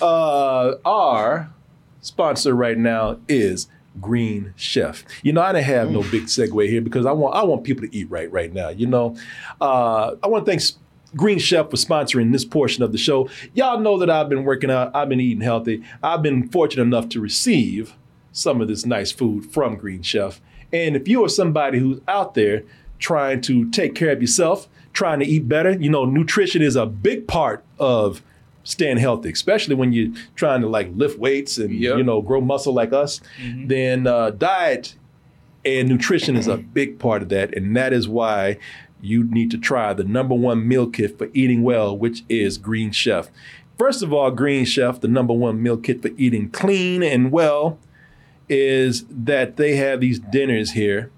uh, 0.00 0.76
our 0.84 1.50
sponsor 2.00 2.54
right 2.54 2.78
now 2.78 3.18
is 3.28 3.68
Green 4.00 4.52
Chef. 4.56 5.04
You 5.22 5.32
know, 5.32 5.40
I 5.40 5.52
didn't 5.52 5.66
have 5.66 5.90
no 5.90 6.02
big 6.02 6.24
segue 6.24 6.68
here 6.68 6.80
because 6.80 7.06
I 7.06 7.12
want 7.12 7.34
I 7.34 7.44
want 7.44 7.64
people 7.64 7.86
to 7.86 7.96
eat 7.96 8.10
right 8.10 8.30
right 8.30 8.52
now. 8.52 8.68
You 8.68 8.86
know, 8.86 9.16
uh, 9.60 10.14
I 10.22 10.26
want 10.28 10.44
to 10.46 10.50
thank 10.50 10.62
Green 11.16 11.38
Chef 11.38 11.70
for 11.70 11.76
sponsoring 11.76 12.32
this 12.32 12.44
portion 12.44 12.82
of 12.82 12.92
the 12.92 12.98
show. 12.98 13.28
Y'all 13.54 13.80
know 13.80 13.98
that 13.98 14.10
I've 14.10 14.28
been 14.28 14.44
working 14.44 14.70
out. 14.70 14.94
I've 14.94 15.08
been 15.08 15.20
eating 15.20 15.42
healthy. 15.42 15.82
I've 16.02 16.22
been 16.22 16.48
fortunate 16.48 16.82
enough 16.82 17.08
to 17.10 17.20
receive 17.20 17.94
some 18.32 18.60
of 18.60 18.68
this 18.68 18.84
nice 18.84 19.10
food 19.10 19.50
from 19.52 19.76
Green 19.76 20.02
Chef. 20.02 20.40
And 20.72 20.96
if 20.96 21.08
you 21.08 21.24
are 21.24 21.28
somebody 21.28 21.78
who's 21.78 22.00
out 22.06 22.34
there 22.34 22.62
trying 22.98 23.40
to 23.42 23.70
take 23.70 23.94
care 23.94 24.10
of 24.10 24.20
yourself, 24.20 24.68
trying 24.92 25.20
to 25.20 25.26
eat 25.26 25.48
better, 25.48 25.70
you 25.70 25.88
know, 25.88 26.04
nutrition 26.04 26.60
is 26.60 26.76
a 26.76 26.86
big 26.86 27.26
part 27.26 27.64
of 27.78 28.22
staying 28.68 28.98
healthy, 28.98 29.30
especially 29.30 29.74
when 29.74 29.92
you're 29.92 30.12
trying 30.36 30.60
to 30.60 30.68
like 30.68 30.90
lift 30.94 31.18
weights 31.18 31.56
and 31.58 31.72
Yep. 31.74 31.96
you 31.98 32.02
know 32.04 32.20
grow 32.22 32.40
muscle 32.40 32.74
like 32.74 32.92
us. 32.92 33.20
Then 33.66 34.06
uh, 34.06 34.30
diet 34.30 34.94
and 35.64 35.88
nutrition 35.88 36.36
is 36.36 36.46
a 36.46 36.56
big 36.58 36.98
part 36.98 37.22
of 37.22 37.28
that, 37.30 37.54
and 37.56 37.74
that 37.76 37.92
is 37.92 38.08
why 38.08 38.58
you 39.00 39.24
need 39.24 39.50
to 39.52 39.58
try 39.58 39.92
the 39.92 40.04
number 40.04 40.34
one 40.34 40.66
meal 40.66 40.86
kit 40.88 41.16
for 41.18 41.28
eating 41.32 41.62
well, 41.62 41.96
which 41.96 42.24
is 42.28 42.58
Green 42.58 42.90
Chef. 42.90 43.30
First 43.78 44.02
of 44.02 44.12
all, 44.12 44.30
Green 44.32 44.64
Chef, 44.64 45.00
the 45.00 45.08
number 45.08 45.32
one 45.32 45.62
meal 45.62 45.76
kit 45.76 46.02
for 46.02 46.10
eating 46.16 46.50
clean 46.50 47.02
and 47.02 47.30
well, 47.30 47.78
is 48.48 49.04
that 49.08 49.56
they 49.56 49.76
have 49.76 50.00
these 50.00 50.18
dinners 50.18 50.72
here 50.72 51.10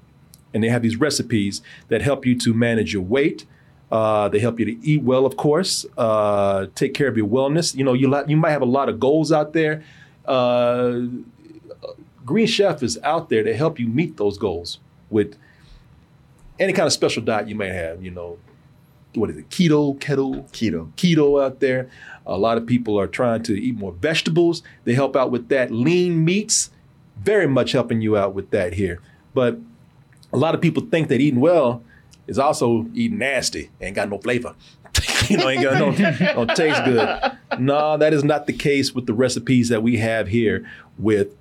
and 0.52 0.62
they 0.62 0.69
have 0.69 0.83
these 0.83 0.97
recipes 0.97 1.62
that 1.88 2.02
help 2.02 2.26
you 2.26 2.37
to 2.38 2.52
manage 2.52 2.92
your 2.92 3.02
weight. 3.02 3.47
Uh, 3.90 4.28
they 4.28 4.38
help 4.38 4.61
you 4.61 4.66
to 4.66 4.87
eat 4.87 5.02
well, 5.02 5.26
of 5.26 5.37
course, 5.37 5.85
uh, 5.99 6.66
take 6.75 6.94
care 6.94 7.09
of 7.09 7.16
your 7.16 7.26
wellness. 7.26 7.75
You 7.75 7.85
know, 7.85 7.92
you, 7.92 8.14
you 8.28 8.37
might 8.37 8.52
have 8.52 8.62
a 8.62 8.66
lot 8.66 8.88
of 8.88 9.00
goals 9.00 9.32
out 9.32 9.52
there. 9.52 9.82
Uh, 10.25 11.02
Green 12.25 12.47
Chef 12.47 12.82
is 12.82 12.99
out 13.02 13.28
there 13.30 13.42
to 13.42 13.54
help 13.56 13.80
you 13.80 13.88
meet 13.88 14.16
those 14.16 14.38
goals 14.38 14.78
with 15.09 15.37
any 16.61 16.73
kind 16.73 16.87
of 16.87 16.92
special 16.92 17.23
diet 17.23 17.49
you 17.49 17.56
may 17.56 17.70
have. 17.70 18.04
You 18.04 18.12
know, 18.12 18.38
what 19.14 19.30
is 19.30 19.37
it? 19.37 19.49
Keto, 19.49 19.99
keto, 19.99 20.49
Keto. 20.50 20.92
keto 20.92 21.42
out 21.44 21.59
there. 21.59 21.90
A 22.26 22.38
lot 22.38 22.59
of 22.59 22.66
people 22.66 23.00
are 23.00 23.09
trying 23.09 23.42
to 23.44 23.61
eat 23.61 23.75
more 23.76 23.92
vegetables. 23.92 24.62
They 24.85 24.94
help 24.94 25.16
out 25.16 25.32
with 25.32 25.49
that. 25.49 25.73
Lean 25.73 26.25
meats, 26.25 26.70
very 27.18 27.49
much 27.49 27.73
helping 27.73 28.00
you 28.00 28.16
out 28.16 28.35
with 28.35 28.50
that 28.50 28.75
here. 28.75 29.00
But 29.35 29.59
a 30.32 30.37
lot 30.37 30.54
of 30.54 30.61
people 30.61 30.85
think 30.85 31.09
that 31.09 31.20
eating 31.20 31.40
well 31.40 31.82
is 32.30 32.38
also 32.38 32.87
eating 32.94 33.18
nasty, 33.18 33.70
ain't 33.80 33.96
got 33.96 34.08
no 34.08 34.18
flavor. 34.18 34.54
you 35.28 35.37
know, 35.37 35.49
ain't 35.49 35.62
got 35.62 35.75
no, 35.75 36.34
don't 36.34 36.56
taste 36.56 36.84
good. 36.84 37.32
No, 37.58 37.96
that 37.96 38.14
is 38.14 38.22
not 38.22 38.46
the 38.46 38.52
case 38.52 38.94
with 38.94 39.06
the 39.06 39.12
recipes 39.12 39.68
that 39.68 39.82
we 39.82 39.99
have 39.99 40.28
here 40.28 40.64
with 40.96 41.37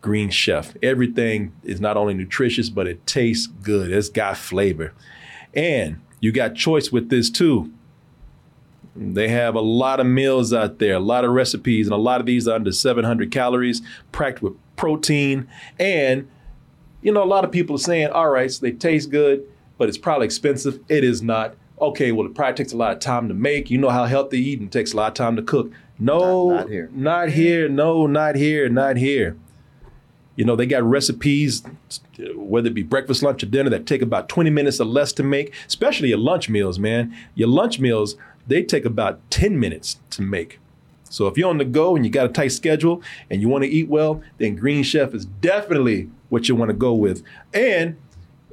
Green 0.00 0.30
Chef. 0.30 0.76
Everything 0.82 1.52
is 1.64 1.80
not 1.80 1.96
only 1.96 2.14
nutritious, 2.14 2.70
but 2.70 2.86
it 2.86 3.04
tastes 3.08 3.48
good. 3.48 3.90
It's 3.90 4.08
got 4.08 4.36
flavor. 4.36 4.92
And 5.52 6.00
you 6.20 6.30
got 6.30 6.54
choice 6.54 6.92
with 6.92 7.10
this 7.10 7.28
too. 7.28 7.72
They 8.94 9.28
have 9.28 9.56
a 9.56 9.60
lot 9.60 9.98
of 9.98 10.06
meals 10.06 10.54
out 10.54 10.78
there, 10.78 10.94
a 10.94 11.00
lot 11.00 11.24
of 11.24 11.32
recipes, 11.32 11.88
and 11.88 11.94
a 11.94 11.98
lot 11.98 12.20
of 12.20 12.26
these 12.26 12.46
are 12.46 12.54
under 12.54 12.70
700 12.70 13.32
calories, 13.32 13.82
packed 14.12 14.42
with 14.42 14.54
protein. 14.76 15.48
And, 15.80 16.28
you 17.02 17.10
know, 17.10 17.24
a 17.24 17.26
lot 17.26 17.44
of 17.44 17.50
people 17.50 17.74
are 17.74 17.80
saying, 17.80 18.10
all 18.10 18.30
right, 18.30 18.50
so 18.52 18.64
they 18.64 18.70
taste 18.70 19.10
good, 19.10 19.44
but 19.78 19.88
it's 19.88 19.98
probably 19.98 20.26
expensive. 20.26 20.80
It 20.88 21.04
is 21.04 21.22
not. 21.22 21.54
Okay, 21.80 22.12
well, 22.12 22.26
it 22.26 22.34
probably 22.34 22.54
takes 22.54 22.72
a 22.72 22.76
lot 22.76 22.92
of 22.92 23.00
time 23.00 23.28
to 23.28 23.34
make. 23.34 23.70
You 23.70 23.78
know 23.78 23.90
how 23.90 24.04
healthy 24.04 24.38
eating 24.40 24.68
takes 24.68 24.92
a 24.92 24.96
lot 24.96 25.08
of 25.08 25.14
time 25.14 25.36
to 25.36 25.42
cook. 25.42 25.72
No, 25.98 26.50
Not- 26.50 26.60
not 26.60 26.70
here. 26.70 26.90
Not 26.92 27.28
here. 27.30 27.68
No, 27.68 28.06
not 28.06 28.36
here. 28.36 28.68
Not 28.68 28.96
here. 28.96 29.36
You 30.36 30.44
know, 30.44 30.56
they 30.56 30.66
got 30.66 30.82
recipes, 30.82 31.62
whether 32.34 32.66
it 32.66 32.74
be 32.74 32.82
breakfast, 32.82 33.22
lunch, 33.22 33.42
or 33.44 33.46
dinner, 33.46 33.70
that 33.70 33.86
take 33.86 34.02
about 34.02 34.28
20 34.28 34.50
minutes 34.50 34.80
or 34.80 34.84
less 34.84 35.12
to 35.14 35.22
make, 35.22 35.54
especially 35.66 36.08
your 36.08 36.18
lunch 36.18 36.48
meals, 36.48 36.76
man. 36.78 37.14
Your 37.36 37.48
lunch 37.48 37.78
meals, 37.78 38.16
they 38.46 38.64
take 38.64 38.84
about 38.84 39.20
10 39.30 39.60
minutes 39.60 40.00
to 40.10 40.22
make. 40.22 40.58
So 41.08 41.28
if 41.28 41.38
you're 41.38 41.48
on 41.50 41.58
the 41.58 41.64
go 41.64 41.94
and 41.94 42.04
you 42.04 42.10
got 42.10 42.26
a 42.26 42.32
tight 42.32 42.48
schedule 42.48 43.00
and 43.30 43.40
you 43.40 43.48
want 43.48 43.62
to 43.62 43.70
eat 43.70 43.88
well, 43.88 44.22
then 44.38 44.56
Green 44.56 44.82
Chef 44.82 45.14
is 45.14 45.24
definitely 45.26 46.10
what 46.30 46.48
you 46.48 46.56
want 46.56 46.70
to 46.70 46.76
go 46.76 46.92
with. 46.94 47.22
And 47.52 47.96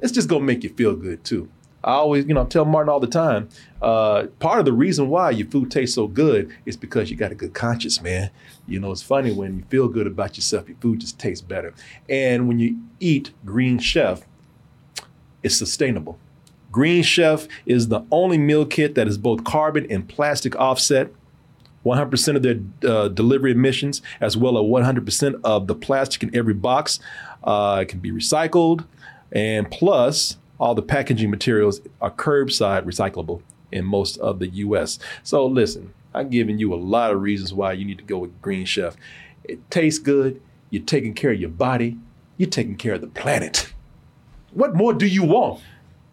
it's 0.02 0.12
just 0.12 0.28
gonna 0.28 0.44
make 0.44 0.62
you 0.62 0.70
feel 0.70 0.94
good 0.94 1.24
too. 1.24 1.48
I 1.84 1.94
always, 1.94 2.26
you 2.26 2.34
know, 2.34 2.42
I 2.42 2.44
tell 2.44 2.64
Martin 2.64 2.88
all 2.88 3.00
the 3.00 3.08
time. 3.08 3.48
Uh, 3.80 4.26
part 4.38 4.60
of 4.60 4.64
the 4.64 4.72
reason 4.72 5.08
why 5.08 5.30
your 5.30 5.48
food 5.48 5.70
tastes 5.70 5.94
so 5.94 6.06
good 6.06 6.54
is 6.64 6.76
because 6.76 7.10
you 7.10 7.16
got 7.16 7.32
a 7.32 7.34
good 7.34 7.54
conscience, 7.54 8.00
man. 8.00 8.30
You 8.68 8.78
know, 8.78 8.92
it's 8.92 9.02
funny 9.02 9.32
when 9.32 9.58
you 9.58 9.64
feel 9.68 9.88
good 9.88 10.06
about 10.06 10.36
yourself, 10.36 10.68
your 10.68 10.76
food 10.78 11.00
just 11.00 11.18
tastes 11.18 11.42
better. 11.42 11.74
And 12.08 12.46
when 12.46 12.60
you 12.60 12.78
eat 13.00 13.32
Green 13.44 13.78
Chef, 13.78 14.22
it's 15.42 15.56
sustainable. 15.56 16.18
Green 16.70 17.02
Chef 17.02 17.48
is 17.66 17.88
the 17.88 18.02
only 18.12 18.38
meal 18.38 18.64
kit 18.64 18.94
that 18.94 19.08
is 19.08 19.18
both 19.18 19.42
carbon 19.44 19.86
and 19.90 20.08
plastic 20.08 20.54
offset. 20.56 21.12
100% 21.84 22.36
of 22.36 22.42
their 22.44 22.60
uh, 22.88 23.08
delivery 23.08 23.50
emissions, 23.50 24.02
as 24.20 24.36
well 24.36 24.56
as 24.56 24.86
100% 24.86 25.40
of 25.42 25.66
the 25.66 25.74
plastic 25.74 26.22
in 26.22 26.34
every 26.34 26.54
box, 26.54 27.00
uh, 27.42 27.84
can 27.88 27.98
be 27.98 28.12
recycled. 28.12 28.84
And 29.32 29.70
plus, 29.70 30.36
all 30.60 30.74
the 30.74 30.82
packaging 30.82 31.30
materials 31.30 31.80
are 32.00 32.10
curbside 32.10 32.84
recyclable 32.84 33.42
in 33.72 33.84
most 33.84 34.18
of 34.18 34.38
the 34.38 34.48
US. 34.48 34.98
So, 35.22 35.46
listen, 35.46 35.92
I'm 36.14 36.28
giving 36.28 36.58
you 36.58 36.72
a 36.74 36.76
lot 36.76 37.10
of 37.10 37.22
reasons 37.22 37.52
why 37.52 37.72
you 37.72 37.84
need 37.84 37.98
to 37.98 38.04
go 38.04 38.18
with 38.18 38.40
Green 38.42 38.66
Chef. 38.66 38.96
It 39.44 39.70
tastes 39.70 39.98
good, 39.98 40.40
you're 40.70 40.82
taking 40.82 41.14
care 41.14 41.32
of 41.32 41.40
your 41.40 41.50
body, 41.50 41.98
you're 42.36 42.50
taking 42.50 42.76
care 42.76 42.94
of 42.94 43.00
the 43.00 43.06
planet. 43.08 43.72
What 44.52 44.74
more 44.74 44.92
do 44.92 45.06
you 45.06 45.24
want? 45.24 45.62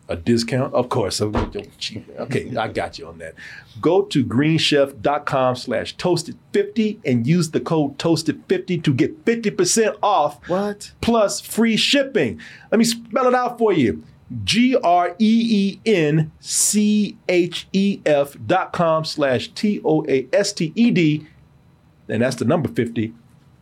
A 0.10 0.16
discount? 0.16 0.74
Of 0.74 0.90
course. 0.90 1.22
Okay, 1.22 2.58
I 2.58 2.68
got 2.68 2.98
you 2.98 3.08
on 3.08 3.20
that. 3.20 3.36
Go 3.80 4.02
to 4.04 4.26
greenchef.com 4.26 5.56
slash 5.56 5.96
toasted50 5.98 7.00
and 7.06 7.28
use 7.28 7.52
the 7.52 7.60
code 7.60 7.98
toasted50 8.00 8.84
to 8.84 8.94
get 8.94 9.24
50% 9.24 9.96
off 10.02 10.40
What? 10.50 10.92
plus 11.02 11.40
free 11.40 11.78
shipping. 11.78 12.42
Let 12.72 12.80
me 12.80 12.86
spell 12.86 13.28
it 13.28 13.36
out 13.36 13.60
for 13.60 13.72
you. 13.72 14.04
G 14.44 14.76
R 14.76 15.16
E 15.20 15.80
E 15.86 15.92
N 15.92 16.32
C 16.40 17.18
H 17.28 17.68
E 17.74 18.00
F 18.06 18.36
dot 18.46 18.74
com 18.74 19.06
slash 19.06 19.50
T 19.50 19.80
O 19.86 20.04
A 20.08 20.28
S 20.34 20.54
T 20.54 20.72
E 20.76 20.92
D. 20.92 21.28
And 22.08 22.22
that's 22.24 22.36
the 22.38 22.46
number 22.46 22.68
50. 22.70 23.14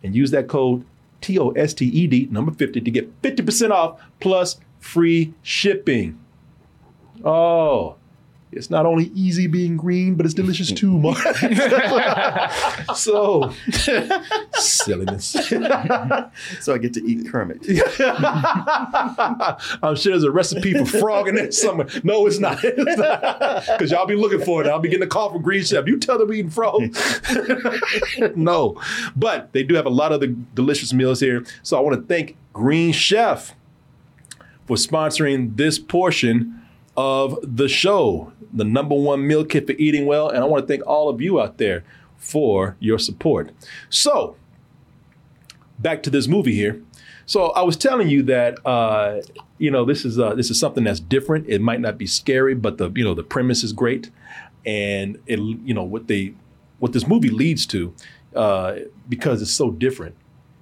And 0.04 0.16
use 0.16 0.32
that 0.32 0.48
code 0.48 0.86
T 1.22 1.38
O 1.40 1.50
S 1.52 1.74
T 1.74 1.86
E 1.86 2.08
D, 2.08 2.28
number 2.32 2.52
50, 2.54 2.80
to 2.82 2.92
get 2.92 3.22
50% 3.22 3.72
off 3.72 4.00
plus 4.20 4.60
free 4.80 5.34
shipping. 5.42 6.18
Oh, 7.24 7.96
it's 8.50 8.70
not 8.70 8.86
only 8.86 9.12
easy 9.14 9.46
being 9.48 9.76
green, 9.76 10.16
but 10.16 10.26
it's 10.26 10.34
delicious 10.34 10.72
too, 10.72 10.98
Mark. 10.98 11.18
so, 12.96 13.54
silliness. 14.54 15.36
So 16.62 16.74
I 16.74 16.78
get 16.78 16.94
to 16.94 17.04
eat 17.06 17.30
Kermit. 17.30 17.66
I'm 19.84 19.96
sure 19.96 20.12
there's 20.12 20.24
a 20.24 20.32
recipe 20.32 20.74
for 20.74 20.86
frog 20.86 21.28
in 21.28 21.36
there 21.36 21.52
somewhere. 21.52 21.88
No, 22.04 22.26
it's 22.26 22.40
not. 22.40 22.62
Because 22.62 23.92
y'all 23.92 24.06
be 24.06 24.16
looking 24.16 24.42
for 24.42 24.62
it. 24.62 24.68
I'll 24.68 24.80
be 24.80 24.90
getting 24.90 25.04
a 25.04 25.08
call 25.08 25.32
from 25.32 25.42
Green 25.42 25.64
Chef. 25.64 25.88
You 25.88 26.00
tell 26.00 26.18
them 26.18 26.30
we 26.30 26.40
eating 26.40 26.52
frog. 26.52 26.82
no. 28.36 28.82
But 29.16 29.52
they 29.54 29.64
do 29.64 29.76
have 29.76 29.86
a 29.86 29.92
lot 29.92 30.12
of 30.12 30.20
the 30.20 30.28
delicious 30.28 30.94
meals 30.94 31.20
here. 31.20 31.46
So 31.64 31.78
I 31.78 31.82
want 31.82 32.00
to 32.00 32.06
thank 32.08 32.36
Green 32.54 32.92
Chef 32.92 33.54
for 34.66 34.78
sponsoring 34.78 35.58
this 35.58 35.80
portion 35.80 36.62
of 36.98 37.38
the 37.44 37.70
show, 37.70 38.34
the 38.52 38.66
number 38.66 38.96
one 38.96 39.26
meal 39.26 39.46
kit 39.46 39.68
for 39.68 39.74
eating 39.74 40.08
well. 40.08 40.30
And 40.30 40.40
I 40.40 40.48
want 40.48 40.68
to 40.68 40.68
thank 40.68 40.86
all 40.86 41.08
of 41.08 41.22
you 41.22 41.40
out 41.40 41.60
there 41.60 41.84
for 42.18 42.76
your 42.80 42.98
support. 42.98 43.52
So, 43.90 44.36
back 45.80 46.02
to 46.04 46.10
this 46.10 46.28
movie 46.28 46.56
here. 46.56 46.82
So 47.28 47.52
I 47.52 47.62
was 47.62 47.76
telling 47.76 48.10
you 48.10 48.24
that 48.24 48.58
uh, 48.66 49.22
you 49.58 49.70
know 49.70 49.84
this 49.84 50.06
is 50.06 50.18
uh, 50.18 50.34
this 50.34 50.50
is 50.50 50.60
something 50.60 50.86
that's 50.86 51.02
different. 51.02 51.46
It 51.48 51.62
might 51.62 51.82
not 51.82 51.98
be 51.98 52.08
scary, 52.08 52.56
but 52.56 52.78
the 52.78 52.90
you 52.96 53.04
know 53.04 53.14
the 53.14 53.24
premise 53.24 53.64
is 53.64 53.74
great, 53.74 54.10
and 54.66 55.20
it 55.28 55.38
you 55.40 55.74
know 55.74 55.84
what 55.84 56.08
they 56.08 56.34
what 56.80 56.94
this 56.94 57.06
movie 57.06 57.30
leads 57.30 57.66
to 57.68 57.94
uh, 58.34 58.76
because 59.10 59.42
it's 59.42 59.52
so 59.52 59.72
different 59.72 60.16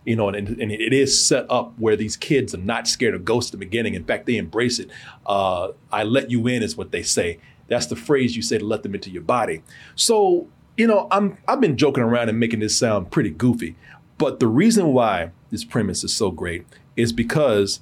You 0.06 0.16
know, 0.16 0.30
and, 0.30 0.48
and 0.48 0.72
it 0.72 0.94
is 0.94 1.26
set 1.26 1.46
up 1.50 1.74
where 1.80 1.96
these 1.96 2.16
kids 2.16 2.54
are 2.54 2.60
not 2.60 2.88
scared 2.88 3.16
of 3.16 3.26
ghosts 3.26 3.50
at 3.50 3.54
the 3.60 3.66
beginning. 3.66 3.96
In 3.96 4.04
fact, 4.04 4.28
they 4.28 4.38
embrace 4.38 4.78
it. 4.80 4.90
Uh, 5.26 5.70
I 5.92 6.04
let 6.04 6.30
you 6.30 6.46
in 6.48 6.62
is 6.62 6.78
what 6.78 6.92
they 6.92 7.02
say. 7.02 7.40
That's 7.68 7.88
the 7.88 7.96
phrase 7.96 8.36
you 8.36 8.44
say 8.44 8.60
to 8.60 8.66
let 8.66 8.84
them 8.84 8.94
into 8.94 9.10
your 9.10 9.24
body. 9.24 9.64
So, 9.96 10.48
you 10.78 10.86
know, 10.86 11.08
I'm 11.10 11.38
I've 11.48 11.60
been 11.60 11.76
joking 11.78 12.04
around 12.04 12.30
and 12.30 12.40
making 12.40 12.60
this 12.60 12.78
sound 12.78 13.10
pretty 13.10 13.32
goofy, 13.32 13.76
but 14.20 14.40
the 14.40 14.48
reason 14.48 14.94
why 14.94 15.32
this 15.50 15.64
premise 15.66 16.04
is 16.04 16.14
so 16.16 16.30
great 16.30 16.66
is 16.96 17.12
because 17.12 17.82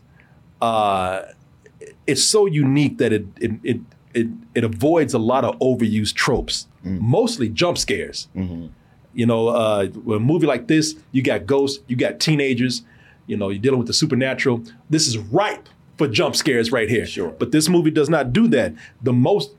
uh, 0.62 1.24
it's 2.08 2.24
so 2.24 2.46
unique 2.46 2.98
that 3.00 3.12
it 3.12 3.26
it 3.42 3.52
it 3.64 3.82
it, 4.14 4.28
it 4.56 4.64
avoids 4.64 5.14
a 5.14 5.20
lot 5.20 5.44
of 5.44 5.58
overused 5.60 6.14
tropes, 6.14 6.68
mostly 6.84 7.50
jump 7.50 7.78
scares. 7.78 8.30
You 9.14 9.26
know, 9.26 9.50
uh, 9.50 9.88
a 9.94 10.20
movie 10.20 10.48
like 10.48 10.68
this, 10.68 10.96
you 11.12 11.22
got 11.22 11.46
ghosts, 11.46 11.84
you 11.88 11.96
got 11.96 12.20
teenagers, 12.20 12.84
you 13.28 13.38
know, 13.38 13.50
you're 13.50 13.62
dealing 13.62 13.80
with 13.80 13.88
the 13.88 13.94
supernatural. 13.94 14.64
This 14.90 15.08
is 15.08 15.18
ripe 15.18 15.70
for 15.98 16.08
jump 16.08 16.36
scares 16.36 16.72
right 16.72 16.90
here. 16.90 17.06
Sure. 17.06 17.30
But 17.30 17.52
this 17.52 17.70
movie 17.70 17.92
does 17.92 18.10
not 18.10 18.34
do 18.34 18.48
that. 18.50 18.74
The 19.02 19.14
most 19.14 19.52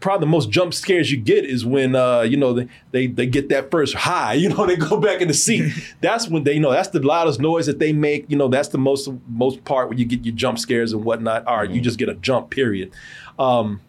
probably 0.00 0.24
the 0.26 0.30
most 0.30 0.50
jump 0.50 0.72
scares 0.74 1.10
you 1.10 1.18
get 1.18 1.44
is 1.44 1.64
when 1.64 1.94
uh, 1.94 2.22
you 2.22 2.36
know 2.36 2.52
they, 2.54 2.68
they 2.90 3.06
they 3.06 3.26
get 3.26 3.48
that 3.50 3.70
first 3.70 3.94
high. 3.94 4.34
You 4.40 4.48
know, 4.48 4.66
they 4.66 4.76
go 4.76 4.98
back 4.98 5.20
in 5.20 5.28
the 5.28 5.34
seat. 5.34 5.72
that's 6.00 6.28
when 6.28 6.44
they 6.44 6.54
you 6.54 6.60
know 6.60 6.72
that's 6.72 6.88
the 6.88 7.00
loudest 7.00 7.40
noise 7.40 7.66
that 7.66 7.78
they 7.78 7.92
make. 7.92 8.24
You 8.28 8.36
know, 8.36 8.48
that's 8.48 8.68
the 8.68 8.78
most 8.78 9.08
most 9.28 9.64
part 9.64 9.88
where 9.88 9.98
you 9.98 10.04
get 10.04 10.24
your 10.24 10.34
jump 10.34 10.58
scares 10.58 10.92
and 10.92 11.04
whatnot. 11.04 11.44
Or 11.46 11.64
you 11.64 11.80
just 11.80 11.98
get 11.98 12.08
a 12.08 12.14
jump 12.14 12.50
period. 12.50 12.92
Um, 13.38 13.80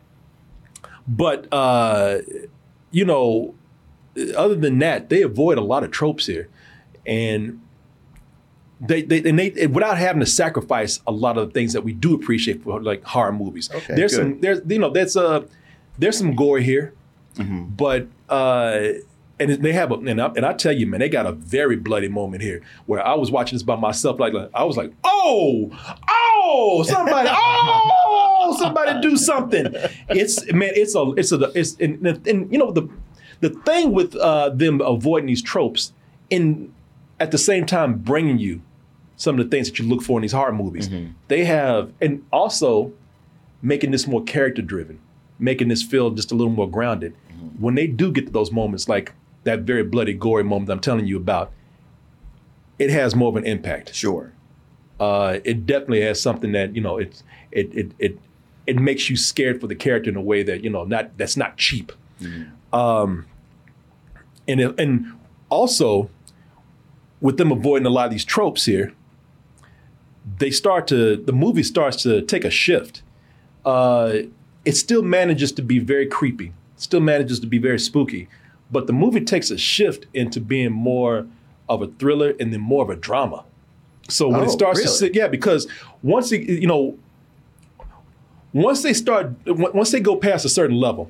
but 1.08 1.48
uh, 1.52 2.20
you 2.92 3.06
know, 3.06 3.56
other 4.36 4.56
than 4.56 4.80
that, 4.80 5.10
they 5.10 5.22
avoid 5.22 5.58
a 5.58 5.62
lot 5.62 5.84
of 5.84 5.92
tropes 5.92 6.26
here, 6.26 6.50
and 7.06 7.62
they, 8.80 9.04
they 9.04 9.24
and 9.30 9.38
they 9.38 9.68
without 9.68 9.98
having 9.98 10.20
to 10.20 10.26
sacrifice 10.26 11.00
a 11.06 11.12
lot 11.12 11.38
of 11.38 11.48
the 11.48 11.54
things 11.54 11.74
that 11.74 11.84
we 11.84 11.94
do 11.94 12.16
appreciate 12.16 12.64
for 12.64 12.82
like 12.82 13.04
horror 13.04 13.32
movies. 13.32 13.70
Okay, 13.74 13.96
there's 13.96 14.16
good. 14.16 14.22
some 14.22 14.42
there's 14.42 14.62
you 14.68 14.80
know 14.80 14.90
there's 14.90 15.16
uh 15.16 15.46
there's 15.98 16.18
some 16.18 16.36
gore 16.36 16.60
here, 16.60 16.94
but 17.38 18.08
uh 18.30 18.80
and 19.42 19.64
they 19.64 19.74
have 19.74 19.92
a 19.92 19.96
and 19.96 20.22
I, 20.22 20.28
and 20.28 20.46
I 20.46 20.54
tell 20.54 20.72
you 20.72 20.88
man 20.88 21.00
they 21.00 21.10
got 21.10 21.26
a 21.26 21.32
very 21.32 21.76
bloody 21.76 22.08
moment 22.08 22.44
here 22.44 22.62
where 22.86 23.06
I 23.06 23.16
was 23.16 23.32
watching 23.32 23.56
this 23.56 23.64
by 23.64 23.76
myself 23.76 24.20
like, 24.20 24.34
like 24.34 24.50
I 24.54 24.64
was 24.64 24.78
like 24.78 24.94
oh 25.04 25.72
oh 26.10 26.84
somebody 26.88 27.30
oh 27.32 28.56
somebody 28.60 29.02
do 29.02 29.18
something 29.18 29.68
it's 30.10 30.52
man 30.54 30.72
it's 30.76 30.96
a 30.96 31.12
it's 31.18 31.32
a 31.32 31.52
it's 31.56 31.76
and, 31.80 32.06
and 32.28 32.52
you 32.52 32.60
know 32.60 32.72
the 32.72 32.88
the 33.42 33.50
thing 33.50 33.92
with 33.92 34.16
uh, 34.16 34.50
them 34.50 34.82
avoiding 34.82 35.28
these 35.28 35.42
tropes 35.42 35.94
and 36.30 36.72
at 37.20 37.32
the 37.32 37.38
same 37.38 37.66
time 37.66 37.98
bringing 38.00 38.40
you 38.40 38.62
some 39.16 39.38
of 39.38 39.46
the 39.46 39.56
things 39.56 39.70
that 39.70 39.78
you 39.78 39.86
look 39.88 40.02
for 40.02 40.18
in 40.18 40.24
these 40.24 40.32
horror 40.32 40.54
movies. 40.54 40.90
They 41.28 41.46
have, 41.46 41.92
and 42.02 42.26
also 42.32 42.92
making 43.62 43.92
this 43.92 44.08
more 44.08 44.24
character 44.24 44.64
driven, 44.64 45.00
making 45.38 45.68
this 45.68 45.84
feel 45.84 46.10
just 46.10 46.32
a 46.32 46.36
little 46.36 46.54
more 46.54 46.70
grounded. 46.70 47.16
When 47.60 47.76
they 47.76 47.86
do 47.86 48.12
get 48.12 48.26
to 48.28 48.32
those 48.32 48.52
moments, 48.52 48.90
like 48.90 49.14
that 49.44 49.60
very 49.62 49.84
bloody, 49.84 50.14
gory 50.14 50.44
moment 50.44 50.72
I'm 50.72 50.80
telling 50.80 51.06
you 51.06 51.18
about, 51.18 51.52
it 52.80 52.90
has 52.90 53.16
more 53.16 53.30
of 53.30 53.36
an 53.36 53.46
impact. 53.46 53.94
Sure. 53.94 54.34
Uh, 55.00 55.40
it 55.44 55.66
definitely 55.66 56.02
has 56.02 56.22
something 56.22 56.52
that 56.52 56.76
you 56.76 56.82
know 56.82 56.98
it's 56.98 57.24
it 57.52 57.74
it 57.76 57.92
it 57.98 58.20
it 58.68 58.80
makes 58.80 59.10
you 59.10 59.16
scared 59.16 59.60
for 59.60 59.68
the 59.68 59.76
character 59.76 60.10
in 60.10 60.16
a 60.16 60.22
way 60.22 60.44
that 60.44 60.64
you 60.64 60.70
know 60.70 60.84
not 60.84 61.18
that's 61.18 61.38
not 61.38 61.58
cheap. 61.58 61.92
Um, 62.74 63.26
and 64.48 64.60
it- 64.62 64.80
and 64.80 65.06
also 65.50 66.10
with 67.20 67.38
them 67.38 67.52
avoiding 67.52 67.86
a 67.86 67.90
lot 67.90 68.06
of 68.06 68.12
these 68.12 68.26
tropes 68.26 68.66
here, 68.66 68.94
they 70.40 70.52
start 70.52 70.88
to 70.88 71.16
the 71.18 71.34
movie 71.34 71.64
starts 71.64 72.02
to 72.04 72.22
take 72.22 72.46
a 72.46 72.50
shift. 72.50 73.02
Uh, 73.66 74.14
it 74.66 74.76
still 74.76 75.02
manages 75.02 75.52
to 75.54 75.62
be 75.62 75.80
very 75.80 76.06
creepy, 76.06 76.52
still 76.78 77.00
manages 77.00 77.40
to 77.40 77.48
be 77.48 77.58
very 77.58 77.80
spooky, 77.80 78.28
but 78.72 78.88
the 78.88 78.94
movie 78.94 79.22
takes 79.22 79.52
a 79.52 79.58
shift 79.58 80.06
into 80.14 80.40
being 80.40 80.72
more 80.72 81.28
of 81.68 81.82
a 81.82 81.88
thriller 81.88 82.34
and 82.40 82.52
then 82.54 82.62
more 82.62 82.84
of 82.84 82.90
a 82.90 82.96
drama. 82.96 83.44
So 84.10 84.28
when 84.30 84.42
Oh, 84.42 84.44
it 84.44 84.50
starts 84.50 84.80
to 84.82 84.88
sit, 84.98 85.16
yeah, 85.16 85.28
because 85.28 85.68
once 86.04 86.32
it, 86.32 86.42
you 86.48 86.68
know, 86.68 86.98
once 88.54 88.82
they 88.84 88.94
start, 88.94 89.32
once 89.46 89.92
they 89.92 90.00
go 90.00 90.16
past 90.16 90.44
a 90.46 90.50
certain 90.50 90.76
level, 90.78 91.10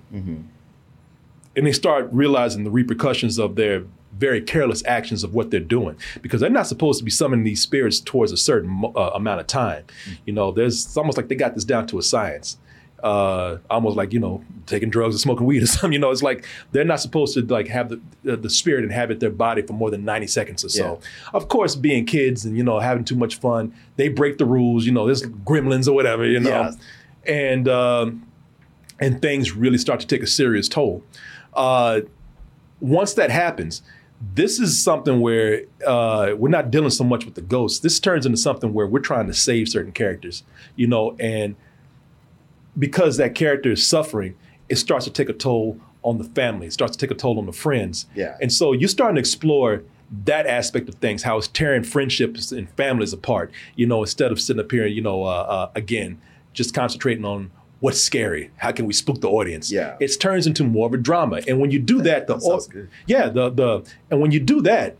and 1.55 1.65
they 1.67 1.71
start 1.71 2.07
realizing 2.11 2.63
the 2.63 2.71
repercussions 2.71 3.37
of 3.39 3.55
their 3.55 3.83
very 4.17 4.41
careless 4.41 4.83
actions 4.85 5.23
of 5.23 5.33
what 5.33 5.49
they're 5.51 5.59
doing 5.59 5.95
because 6.21 6.41
they're 6.41 6.49
not 6.49 6.67
supposed 6.67 6.99
to 6.99 7.05
be 7.05 7.09
summoning 7.11 7.43
these 7.45 7.61
spirits 7.61 7.99
towards 7.99 8.31
a 8.31 8.37
certain 8.37 8.83
uh, 8.95 9.09
amount 9.15 9.39
of 9.39 9.47
time. 9.47 9.83
You 10.25 10.33
know, 10.33 10.51
there's 10.51 10.85
it's 10.85 10.97
almost 10.97 11.17
like 11.17 11.27
they 11.27 11.35
got 11.35 11.55
this 11.55 11.63
down 11.65 11.87
to 11.87 11.97
a 11.99 12.03
science. 12.03 12.57
Uh, 13.03 13.57
almost 13.71 13.97
like 13.97 14.13
you 14.13 14.19
know 14.19 14.43
taking 14.67 14.91
drugs 14.91 15.15
or 15.15 15.17
smoking 15.17 15.45
weed 15.47 15.63
or 15.63 15.65
something. 15.65 15.93
You 15.93 15.97
know, 15.97 16.11
it's 16.11 16.21
like 16.21 16.45
they're 16.71 16.85
not 16.85 16.99
supposed 16.99 17.33
to 17.33 17.41
like 17.41 17.67
have 17.67 17.89
the 17.89 17.99
the, 18.23 18.37
the 18.37 18.49
spirit 18.49 18.83
inhabit 18.83 19.19
their 19.19 19.31
body 19.31 19.63
for 19.63 19.73
more 19.73 19.89
than 19.89 20.05
ninety 20.05 20.27
seconds 20.27 20.63
or 20.63 20.69
so. 20.69 20.99
Of 21.33 21.47
course, 21.47 21.75
being 21.75 22.05
kids 22.05 22.45
and 22.45 22.55
you 22.55 22.63
know 22.63 22.77
having 22.79 23.03
too 23.03 23.15
much 23.15 23.39
fun, 23.39 23.73
they 23.95 24.07
break 24.07 24.37
the 24.37 24.45
rules. 24.45 24.85
You 24.85 24.91
know, 24.91 25.05
there's 25.07 25.23
gremlins 25.23 25.87
or 25.87 25.93
whatever. 25.93 26.25
You 26.27 26.41
know, 26.41 26.49
Yeah. 26.49 26.71
and 27.25 27.67
um, 27.67 28.27
and 28.99 29.19
things 29.19 29.51
really 29.53 29.79
start 29.79 29.99
to 30.01 30.05
take 30.07 30.21
a 30.21 30.27
serious 30.27 30.67
toll. 30.69 31.03
Uh, 31.53 32.01
once 32.79 33.13
that 33.13 33.29
happens, 33.29 33.81
this 34.33 34.59
is 34.59 34.81
something 34.81 35.19
where 35.19 35.63
uh, 35.85 36.33
we're 36.37 36.49
not 36.49 36.71
dealing 36.71 36.89
so 36.89 37.03
much 37.03 37.25
with 37.25 37.35
the 37.35 37.41
ghosts. 37.41 37.79
This 37.79 37.99
turns 37.99 38.25
into 38.25 38.37
something 38.37 38.73
where 38.73 38.87
we're 38.87 38.99
trying 38.99 39.27
to 39.27 39.33
save 39.33 39.69
certain 39.69 39.91
characters, 39.91 40.43
you 40.75 40.87
know, 40.87 41.15
and 41.19 41.55
because 42.77 43.17
that 43.17 43.35
character 43.35 43.71
is 43.71 43.85
suffering, 43.85 44.35
it 44.69 44.77
starts 44.77 45.05
to 45.05 45.11
take 45.11 45.29
a 45.29 45.33
toll 45.33 45.79
on 46.03 46.17
the 46.17 46.23
family. 46.23 46.67
It 46.67 46.73
starts 46.73 46.95
to 46.95 47.05
take 47.05 47.11
a 47.11 47.19
toll 47.19 47.37
on 47.37 47.45
the 47.45 47.53
friends. 47.53 48.05
Yeah. 48.15 48.37
And 48.41 48.51
so 48.51 48.73
you're 48.73 48.89
starting 48.89 49.15
to 49.15 49.19
explore 49.19 49.83
that 50.25 50.45
aspect 50.45 50.89
of 50.89 50.95
things, 50.95 51.23
how 51.23 51.37
it's 51.37 51.47
tearing 51.47 51.83
friendships 51.83 52.51
and 52.51 52.69
families 52.71 53.13
apart, 53.13 53.51
you 53.75 53.85
know, 53.85 54.01
instead 54.01 54.31
of 54.31 54.39
sitting 54.41 54.59
up 54.59 54.71
here, 54.71 54.85
you 54.85 55.01
know, 55.01 55.23
uh, 55.23 55.27
uh, 55.27 55.71
again, 55.75 56.21
just 56.53 56.73
concentrating 56.73 57.25
on 57.25 57.51
what's 57.81 58.01
scary. 58.01 58.49
How 58.57 58.71
can 58.71 58.85
we 58.85 58.93
spook 58.93 59.19
the 59.21 59.27
audience? 59.29 59.69
Yeah. 59.71 59.97
It 59.99 60.17
turns 60.19 60.47
into 60.47 60.63
more 60.63 60.87
of 60.87 60.93
a 60.93 60.97
drama. 60.97 61.41
And 61.47 61.59
when 61.59 61.69
you 61.71 61.79
do 61.79 62.01
that, 62.03 62.27
the 62.27 62.35
That 62.37 62.67
good. 62.71 62.89
yeah, 63.07 63.27
the 63.29 63.49
the 63.49 63.83
and 64.09 64.21
when 64.21 64.31
you 64.31 64.39
do 64.39 64.61
that, 64.61 64.95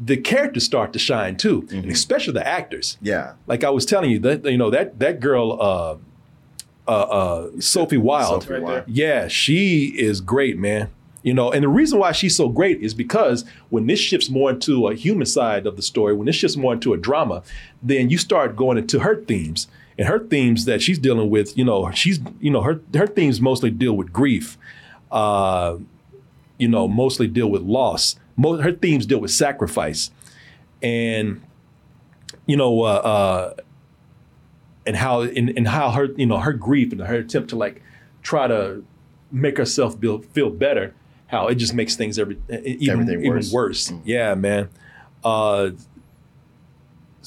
the 0.00 0.16
characters 0.16 0.64
start 0.64 0.92
to 0.92 0.98
shine 0.98 1.36
too, 1.36 1.62
Mm-hmm. 1.62 1.76
and 1.78 1.90
especially 1.90 2.34
the 2.34 2.46
actors. 2.46 2.98
Yeah. 3.00 3.32
Like 3.46 3.64
I 3.64 3.70
was 3.70 3.84
telling 3.86 4.10
you 4.10 4.18
that 4.20 4.44
you 4.44 4.58
know 4.58 4.70
that 4.70 4.98
that 4.98 5.18
girl, 5.20 5.58
uh, 5.60 5.96
uh, 6.86 6.90
uh, 6.90 7.50
Sophie 7.60 7.96
Wilde. 7.96 8.42
Sophie 8.44 8.60
Wilde. 8.60 8.84
Yeah, 8.86 9.28
she 9.28 9.86
is 9.98 10.20
great, 10.20 10.58
man. 10.58 10.90
You 11.24 11.34
know, 11.34 11.50
and 11.50 11.62
the 11.64 11.68
reason 11.68 11.98
why 11.98 12.12
she's 12.12 12.36
so 12.36 12.48
great 12.48 12.80
is 12.80 12.94
because 12.94 13.44
when 13.70 13.86
this 13.86 13.98
shifts 13.98 14.30
more 14.30 14.50
into 14.50 14.86
a 14.86 14.94
human 14.94 15.26
side 15.26 15.66
of 15.66 15.74
the 15.76 15.82
story, 15.82 16.14
when 16.14 16.26
this 16.26 16.36
shifts 16.36 16.56
more 16.56 16.72
into 16.72 16.94
a 16.94 16.96
drama, 16.96 17.42
then 17.82 18.08
you 18.08 18.16
start 18.18 18.54
going 18.56 18.78
into 18.78 19.00
her 19.00 19.16
themes. 19.24 19.66
And 19.98 20.06
her 20.06 20.20
themes 20.20 20.64
that 20.66 20.80
she's 20.80 20.98
dealing 20.98 21.28
with, 21.28 21.58
you 21.58 21.64
know, 21.64 21.90
she's, 21.90 22.20
you 22.40 22.50
know, 22.50 22.62
her 22.62 22.80
her 22.94 23.06
themes 23.06 23.40
mostly 23.40 23.70
deal 23.70 23.94
with 23.94 24.12
grief, 24.12 24.56
uh, 25.10 25.76
you 26.56 26.68
know, 26.68 26.86
mostly 26.86 27.26
deal 27.26 27.50
with 27.50 27.62
loss. 27.62 28.16
Mo- 28.36 28.58
her 28.58 28.70
themes 28.72 29.06
deal 29.06 29.18
with 29.20 29.32
sacrifice, 29.32 30.12
and 30.80 31.42
you 32.46 32.56
know, 32.56 32.82
uh, 32.82 32.86
uh, 32.86 33.54
and 34.86 34.94
how 34.96 35.22
and, 35.22 35.50
and 35.50 35.66
how 35.66 35.90
her 35.90 36.06
you 36.16 36.26
know 36.26 36.38
her 36.38 36.52
grief 36.52 36.92
and 36.92 37.00
her 37.00 37.16
attempt 37.16 37.50
to 37.50 37.56
like 37.56 37.82
try 38.22 38.46
to 38.46 38.84
make 39.32 39.58
herself 39.58 39.98
feel 39.98 40.20
feel 40.20 40.50
better. 40.50 40.94
How 41.26 41.48
it 41.48 41.56
just 41.56 41.74
makes 41.74 41.96
things 41.96 42.18
every 42.18 42.38
even 42.48 42.90
Everything 42.90 43.20
even 43.20 43.32
worse. 43.32 43.52
worse. 43.52 43.92
Yeah, 44.04 44.34
man. 44.34 44.68
Uh, 45.24 45.70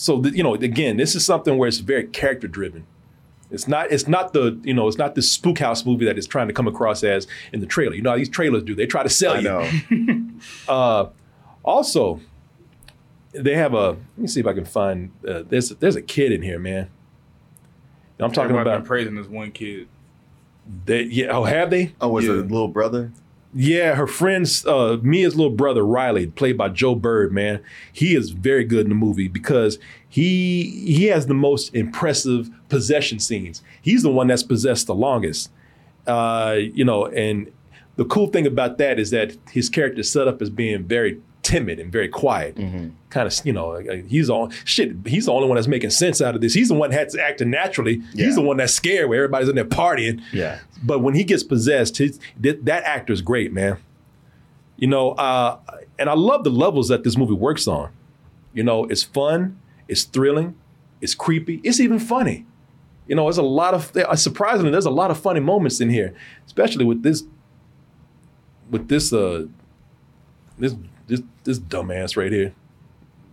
so 0.01 0.19
th- 0.19 0.33
you 0.33 0.41
know, 0.41 0.55
again, 0.55 0.97
this 0.97 1.13
is 1.13 1.23
something 1.23 1.57
where 1.59 1.67
it's 1.67 1.77
very 1.77 2.07
character 2.07 2.47
driven. 2.47 2.85
It's 3.51 3.67
not. 3.67 3.91
It's 3.91 4.07
not 4.07 4.33
the. 4.33 4.59
You 4.63 4.73
know. 4.73 4.87
It's 4.87 4.97
not 4.97 5.13
this 5.13 5.31
spook 5.31 5.59
house 5.59 5.85
movie 5.85 6.05
that 6.05 6.17
is 6.17 6.25
trying 6.25 6.47
to 6.47 6.53
come 6.53 6.67
across 6.67 7.03
as 7.03 7.27
in 7.53 7.59
the 7.59 7.65
trailer. 7.67 7.93
You 7.93 8.01
know 8.01 8.11
how 8.11 8.17
these 8.17 8.29
trailers 8.29 8.63
do. 8.63 8.73
They 8.73 8.87
try 8.87 9.03
to 9.03 9.09
sell 9.09 9.39
you. 9.41 9.49
I 9.49 9.83
you. 9.89 9.97
know. 10.05 10.27
Uh, 10.67 11.09
also, 11.63 12.19
they 13.31 13.55
have 13.55 13.73
a. 13.75 13.89
Let 13.89 14.17
me 14.17 14.27
see 14.27 14.39
if 14.39 14.47
I 14.47 14.53
can 14.53 14.65
find. 14.65 15.11
Uh, 15.27 15.43
there's 15.47 15.69
there's 15.69 15.95
a 15.95 16.01
kid 16.01 16.31
in 16.31 16.41
here, 16.41 16.57
man. 16.59 16.89
I'm 18.19 18.31
talking 18.31 18.51
Everybody 18.51 18.69
been 18.69 18.73
about. 18.77 18.87
praising 18.87 19.15
this 19.15 19.27
one 19.27 19.51
kid. 19.51 19.87
They, 20.85 21.03
yeah. 21.03 21.27
Oh, 21.27 21.43
have 21.43 21.69
they? 21.69 21.93
Oh, 22.01 22.09
was 22.09 22.25
Yeah. 22.25 22.31
it 22.33 22.37
a 22.37 22.41
little 22.41 22.67
brother? 22.67 23.11
Yeah, 23.53 23.95
her 23.95 24.07
friend's 24.07 24.65
uh, 24.65 24.97
Mia's 25.01 25.35
little 25.35 25.51
brother 25.51 25.85
Riley, 25.85 26.27
played 26.27 26.57
by 26.57 26.69
Joe 26.69 26.95
Bird. 26.95 27.33
Man, 27.33 27.61
he 27.91 28.15
is 28.15 28.29
very 28.29 28.63
good 28.63 28.85
in 28.85 28.89
the 28.89 28.95
movie 28.95 29.27
because 29.27 29.77
he 30.07 30.85
he 30.85 31.05
has 31.07 31.27
the 31.27 31.33
most 31.33 31.75
impressive 31.75 32.49
possession 32.69 33.19
scenes. 33.19 33.61
He's 33.81 34.03
the 34.03 34.11
one 34.11 34.27
that's 34.27 34.43
possessed 34.43 34.87
the 34.87 34.95
longest. 34.95 35.51
Uh, 36.07 36.57
you 36.59 36.85
know, 36.85 37.07
and 37.07 37.51
the 37.97 38.05
cool 38.05 38.27
thing 38.27 38.47
about 38.47 38.77
that 38.77 38.99
is 38.99 39.11
that 39.11 39.35
his 39.51 39.69
character 39.69 39.99
is 39.99 40.11
set 40.11 40.27
up 40.27 40.41
as 40.41 40.49
being 40.49 40.85
very 40.85 41.19
timid 41.43 41.79
and 41.79 41.91
very 41.91 42.07
quiet. 42.07 42.55
Mm-hmm. 42.55 42.89
Kind 43.09 43.27
of, 43.27 43.45
you 43.45 43.53
know, 43.53 43.77
he's 44.07 44.29
on 44.29 44.51
shit. 44.65 44.95
He's 45.05 45.25
the 45.25 45.33
only 45.33 45.47
one 45.47 45.55
that's 45.55 45.67
making 45.67 45.89
sense 45.89 46.21
out 46.21 46.35
of 46.35 46.41
this. 46.41 46.53
He's 46.53 46.69
the 46.69 46.75
one 46.75 46.91
that's 46.91 47.15
acting 47.15 47.49
naturally. 47.49 48.01
Yeah. 48.13 48.25
He's 48.25 48.35
the 48.35 48.41
one 48.41 48.57
that's 48.57 48.73
scared 48.73 49.09
where 49.09 49.19
everybody's 49.19 49.49
in 49.49 49.55
there 49.55 49.65
partying. 49.65 50.21
Yeah. 50.31 50.59
But 50.83 50.99
when 50.99 51.15
he 51.15 51.23
gets 51.23 51.43
possessed, 51.43 51.97
his, 51.97 52.19
that, 52.39 52.65
that 52.65 52.83
actor's 52.83 53.21
great, 53.21 53.51
man. 53.51 53.77
You 54.77 54.87
know, 54.87 55.11
uh, 55.11 55.59
and 55.99 56.09
I 56.09 56.13
love 56.13 56.43
the 56.43 56.49
levels 56.49 56.87
that 56.87 57.03
this 57.03 57.17
movie 57.17 57.33
works 57.33 57.67
on. 57.67 57.91
You 58.53 58.63
know, 58.63 58.85
it's 58.85 59.03
fun, 59.03 59.59
it's 59.87 60.03
thrilling, 60.03 60.55
it's 60.99 61.13
creepy, 61.13 61.61
it's 61.63 61.79
even 61.79 61.99
funny. 61.99 62.45
You 63.07 63.15
know, 63.15 63.23
there's 63.25 63.37
a 63.37 63.43
lot 63.43 63.73
of 63.73 63.95
uh, 63.95 64.15
surprisingly, 64.15 64.71
there's 64.71 64.85
a 64.85 64.89
lot 64.91 65.11
of 65.11 65.19
funny 65.19 65.39
moments 65.39 65.81
in 65.81 65.89
here, 65.89 66.13
especially 66.45 66.85
with 66.85 67.03
this, 67.03 67.23
with 68.69 68.87
this, 68.87 69.11
uh, 69.13 69.45
this, 70.57 70.75
this, 71.11 71.21
this 71.43 71.59
dumbass 71.59 72.15
right 72.15 72.31
here, 72.31 72.53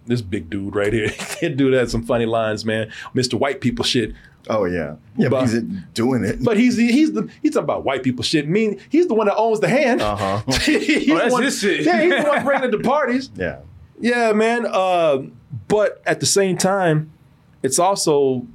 this 0.06 0.20
big 0.20 0.50
dude 0.50 0.74
right 0.74 0.92
here. 0.92 1.10
That 1.40 1.56
dude 1.56 1.72
had 1.74 1.88
some 1.90 2.02
funny 2.02 2.26
lines, 2.26 2.64
man. 2.64 2.90
Mr. 3.14 3.34
White 3.38 3.60
people 3.60 3.84
shit. 3.84 4.12
Oh 4.50 4.64
yeah. 4.64 4.96
Yeah, 5.16 5.28
but, 5.28 5.42
But- 5.42 5.48
he's 5.50 5.62
doing 5.94 6.24
it. 6.24 6.42
But 6.42 6.56
he's 6.56 6.76
he's 6.76 7.12
the 7.12 7.30
he's 7.42 7.52
talking 7.52 7.64
about 7.64 7.84
white 7.84 8.02
people 8.02 8.24
shit. 8.24 8.48
Mean 8.48 8.80
he's 8.88 9.06
the 9.06 9.14
one 9.14 9.26
that 9.28 9.36
owns 9.36 9.60
the 9.60 9.68
hand. 9.68 10.00
Uh-huh. 10.02 10.42
he's 10.60 11.06
the 11.06 11.14
that's 11.14 11.32
one, 11.32 11.42
his 11.44 11.60
shit. 11.60 11.84
Yeah, 11.84 12.02
he's 12.02 12.24
the 12.24 12.28
one 12.28 12.44
bringing 12.44 12.68
it 12.68 12.72
to 12.72 12.80
parties. 12.80 13.30
yeah. 13.36 13.60
Yeah, 14.00 14.32
man. 14.32 14.66
Uh, 14.66 15.22
but 15.68 16.02
at 16.06 16.20
the 16.20 16.26
same 16.26 16.56
time, 16.56 17.12
it's 17.62 17.78
also 17.78 18.46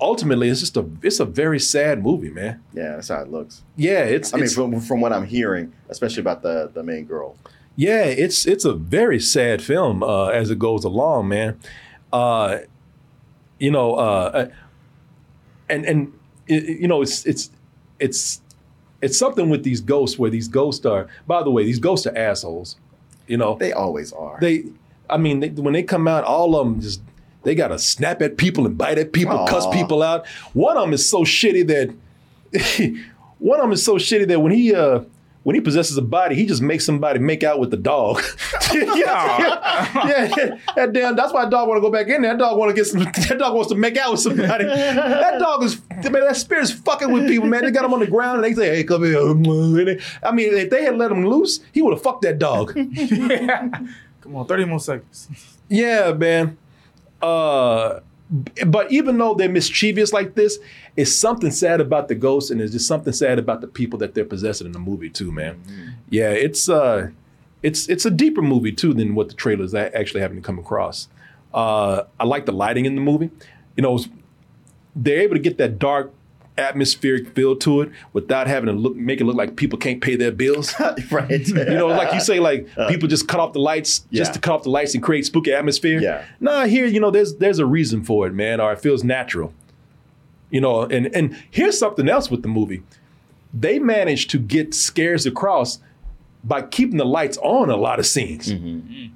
ultimately 0.00 0.48
it's 0.48 0.60
just 0.60 0.76
a 0.76 0.86
it's 1.02 1.20
a 1.20 1.24
very 1.24 1.58
sad 1.60 2.02
movie, 2.02 2.30
man. 2.30 2.62
Yeah, 2.72 2.96
that's 2.96 3.08
how 3.08 3.20
it 3.20 3.30
looks. 3.30 3.62
Yeah, 3.76 4.04
it's, 4.04 4.32
I 4.32 4.38
mean, 4.38 4.48
from, 4.48 4.80
from 4.80 5.00
what 5.00 5.12
I'm 5.12 5.26
hearing, 5.26 5.72
especially 5.88 6.20
about 6.20 6.42
the 6.42 6.70
the 6.72 6.82
main 6.82 7.04
girl. 7.04 7.36
Yeah, 7.76 8.04
it's 8.04 8.46
it's 8.46 8.64
a 8.64 8.72
very 8.72 9.20
sad 9.20 9.62
film 9.62 10.02
uh, 10.02 10.28
as 10.28 10.50
it 10.50 10.58
goes 10.58 10.84
along, 10.84 11.28
man. 11.28 11.58
Uh, 12.12 12.58
you 13.58 13.70
know, 13.70 13.94
uh, 13.94 14.48
and 15.68 15.84
and 15.84 16.12
it, 16.46 16.80
you 16.80 16.88
know, 16.88 17.02
it's 17.02 17.24
it's 17.26 17.50
it's 18.00 18.40
it's 19.02 19.18
something 19.18 19.50
with 19.50 19.62
these 19.62 19.80
ghosts 19.80 20.18
where 20.18 20.30
these 20.30 20.48
ghosts 20.48 20.84
are. 20.86 21.06
By 21.26 21.42
the 21.42 21.50
way, 21.50 21.64
these 21.64 21.78
ghosts 21.78 22.06
are 22.06 22.16
assholes. 22.16 22.76
You 23.26 23.36
know, 23.36 23.56
They 23.56 23.72
always 23.72 24.12
are. 24.12 24.38
they 24.40 24.64
i 25.10 25.16
mean 25.16 25.40
they, 25.40 25.48
when 25.50 25.72
they 25.72 25.82
come 25.82 26.08
out 26.08 26.24
all 26.24 26.56
of 26.56 26.66
them 26.66 26.80
just 26.80 27.00
they 27.44 27.54
gotta 27.54 27.78
snap 27.78 28.20
at 28.22 28.36
people 28.36 28.66
and 28.66 28.76
bite 28.76 28.98
at 28.98 29.12
people 29.12 29.46
cuss 29.46 29.66
people 29.72 30.02
out 30.02 30.26
one 30.52 30.76
of 30.76 30.82
them 30.84 30.92
is 30.92 31.08
so 31.08 31.22
shitty 31.22 31.64
that 31.66 31.88
one 33.38 33.60
of 33.60 33.64
them 33.64 33.72
is 33.72 33.84
so 33.84 33.96
shitty 33.96 34.26
that 34.26 34.40
when 34.40 34.50
he 34.52 34.74
uh 34.74 35.00
when 35.46 35.54
he 35.54 35.60
possesses 35.60 35.96
a 35.96 36.02
body, 36.02 36.34
he 36.34 36.44
just 36.44 36.60
makes 36.60 36.84
somebody 36.84 37.20
make 37.20 37.44
out 37.44 37.60
with 37.60 37.70
the 37.70 37.76
dog. 37.76 38.20
yeah, 38.74 39.54
yeah, 39.94 40.58
that 40.74 40.92
damn. 40.92 41.14
That's 41.14 41.32
why 41.32 41.44
that 41.44 41.52
dog 41.52 41.68
want 41.68 41.78
to 41.78 41.80
go 41.80 41.88
back 41.88 42.08
in 42.08 42.22
there. 42.22 42.32
That 42.32 42.38
dog 42.40 42.58
want 42.58 42.70
to 42.70 42.74
get 42.74 42.84
some. 42.86 43.04
That 43.04 43.36
dog 43.38 43.54
wants 43.54 43.70
to 43.70 43.76
make 43.76 43.96
out 43.96 44.10
with 44.10 44.20
somebody. 44.22 44.64
that 44.64 45.38
dog 45.38 45.62
is. 45.62 45.80
Man, 45.88 46.14
that 46.14 46.36
spirit's 46.36 46.72
fucking 46.72 47.12
with 47.12 47.28
people, 47.28 47.46
man. 47.46 47.62
They 47.62 47.70
got 47.70 47.84
him 47.84 47.94
on 47.94 48.00
the 48.00 48.08
ground 48.08 48.44
and 48.44 48.44
they 48.44 48.54
say, 48.60 48.74
"Hey, 48.74 48.82
come 48.82 49.04
here." 49.04 49.20
I 49.20 50.32
mean, 50.32 50.52
if 50.52 50.68
they 50.68 50.82
had 50.82 50.98
let 50.98 51.12
him 51.12 51.24
loose, 51.24 51.60
he 51.70 51.80
would 51.80 51.92
have 51.92 52.02
fucked 52.02 52.22
that 52.22 52.40
dog. 52.40 52.74
Come 52.74 54.34
on, 54.34 54.46
30 54.46 54.64
more 54.64 54.80
seconds. 54.80 55.28
Yeah, 55.68 56.12
man. 56.12 56.58
Uh, 57.22 58.00
b- 58.00 58.05
but 58.66 58.90
even 58.90 59.18
though 59.18 59.34
they're 59.34 59.48
mischievous 59.48 60.12
like 60.12 60.34
this, 60.34 60.58
it's 60.96 61.12
something 61.14 61.50
sad 61.50 61.80
about 61.80 62.08
the 62.08 62.14
ghosts, 62.14 62.50
and 62.50 62.58
there's 62.60 62.72
just 62.72 62.86
something 62.88 63.12
sad 63.12 63.38
about 63.38 63.60
the 63.60 63.68
people 63.68 63.98
that 64.00 64.14
they're 64.14 64.24
possessing 64.24 64.66
in 64.66 64.72
the 64.72 64.78
movie 64.78 65.10
too, 65.10 65.30
man. 65.30 65.60
Yeah, 66.10 66.30
it's 66.30 66.68
uh, 66.68 67.10
it's 67.62 67.88
it's 67.88 68.04
a 68.04 68.10
deeper 68.10 68.42
movie 68.42 68.72
too 68.72 68.92
than 68.94 69.14
what 69.14 69.28
the 69.28 69.34
trailers 69.34 69.74
actually 69.74 70.20
having 70.22 70.36
to 70.36 70.42
come 70.42 70.58
across. 70.58 71.08
Uh, 71.54 72.02
I 72.18 72.24
like 72.24 72.46
the 72.46 72.52
lighting 72.52 72.84
in 72.84 72.94
the 72.96 73.00
movie. 73.00 73.30
You 73.76 73.82
know, 73.82 73.94
it's- 73.96 74.10
they're 74.94 75.20
able 75.20 75.34
to 75.34 75.40
get 75.40 75.58
that 75.58 75.78
dark 75.78 76.12
atmospheric 76.58 77.28
feel 77.34 77.56
to 77.56 77.82
it 77.82 77.90
without 78.12 78.46
having 78.46 78.66
to 78.66 78.72
look 78.72 78.96
make 78.96 79.20
it 79.20 79.24
look 79.24 79.36
like 79.36 79.56
people 79.56 79.78
can't 79.78 80.00
pay 80.00 80.16
their 80.16 80.32
bills. 80.32 80.74
right. 81.10 81.46
You 81.66 81.74
know, 81.74 81.88
like 81.88 82.12
you 82.14 82.20
say, 82.20 82.38
like 82.38 82.68
uh, 82.76 82.88
people 82.88 83.08
just 83.08 83.28
cut 83.28 83.40
off 83.40 83.52
the 83.52 83.58
lights 83.58 84.06
just 84.12 84.34
to 84.34 84.40
cut 84.40 84.54
off 84.54 84.62
the 84.62 84.70
lights 84.70 84.94
and 84.94 85.02
create 85.02 85.26
spooky 85.26 85.52
atmosphere. 85.52 86.00
Yeah. 86.00 86.24
Nah, 86.40 86.64
here, 86.66 86.86
you 86.86 87.00
know, 87.00 87.10
there's 87.10 87.36
there's 87.36 87.58
a 87.58 87.66
reason 87.66 88.04
for 88.04 88.26
it, 88.26 88.32
man, 88.32 88.60
or 88.60 88.72
it 88.72 88.80
feels 88.80 89.04
natural. 89.04 89.52
You 90.50 90.60
know, 90.60 90.82
and 90.82 91.14
and 91.14 91.36
here's 91.50 91.78
something 91.78 92.08
else 92.08 92.30
with 92.30 92.42
the 92.42 92.48
movie. 92.48 92.82
They 93.52 93.78
managed 93.78 94.30
to 94.30 94.38
get 94.38 94.74
scares 94.74 95.26
across 95.26 95.80
by 96.44 96.62
keeping 96.62 96.96
the 96.96 97.04
lights 97.04 97.36
on 97.38 97.70
a 97.70 97.76
lot 97.76 97.98
of 97.98 98.06
scenes. 98.06 98.52
Mm-hmm. 98.52 99.12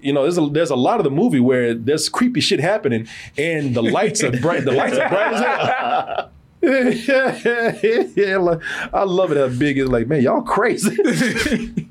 You 0.00 0.12
know, 0.12 0.22
there's 0.22 0.38
a 0.38 0.46
there's 0.46 0.70
a 0.70 0.76
lot 0.76 1.00
of 1.00 1.04
the 1.04 1.10
movie 1.10 1.40
where 1.40 1.74
there's 1.74 2.08
creepy 2.08 2.40
shit 2.40 2.60
happening 2.60 3.08
and 3.38 3.74
the 3.74 3.82
lights 3.82 4.22
are 4.22 4.32
bright. 4.32 4.64
The 4.64 4.72
lights 4.72 4.98
are 4.98 5.08
bright 5.08 5.32
as 5.32 5.40
hell. 5.40 6.30
yeah, 6.64 8.36
like, 8.38 8.60
I 8.92 9.04
love 9.04 9.32
it 9.32 9.36
how 9.36 9.48
big 9.48 9.78
it's 9.78 9.90
like, 9.90 10.06
man, 10.06 10.22
y'all 10.22 10.42
crazy. 10.42 10.96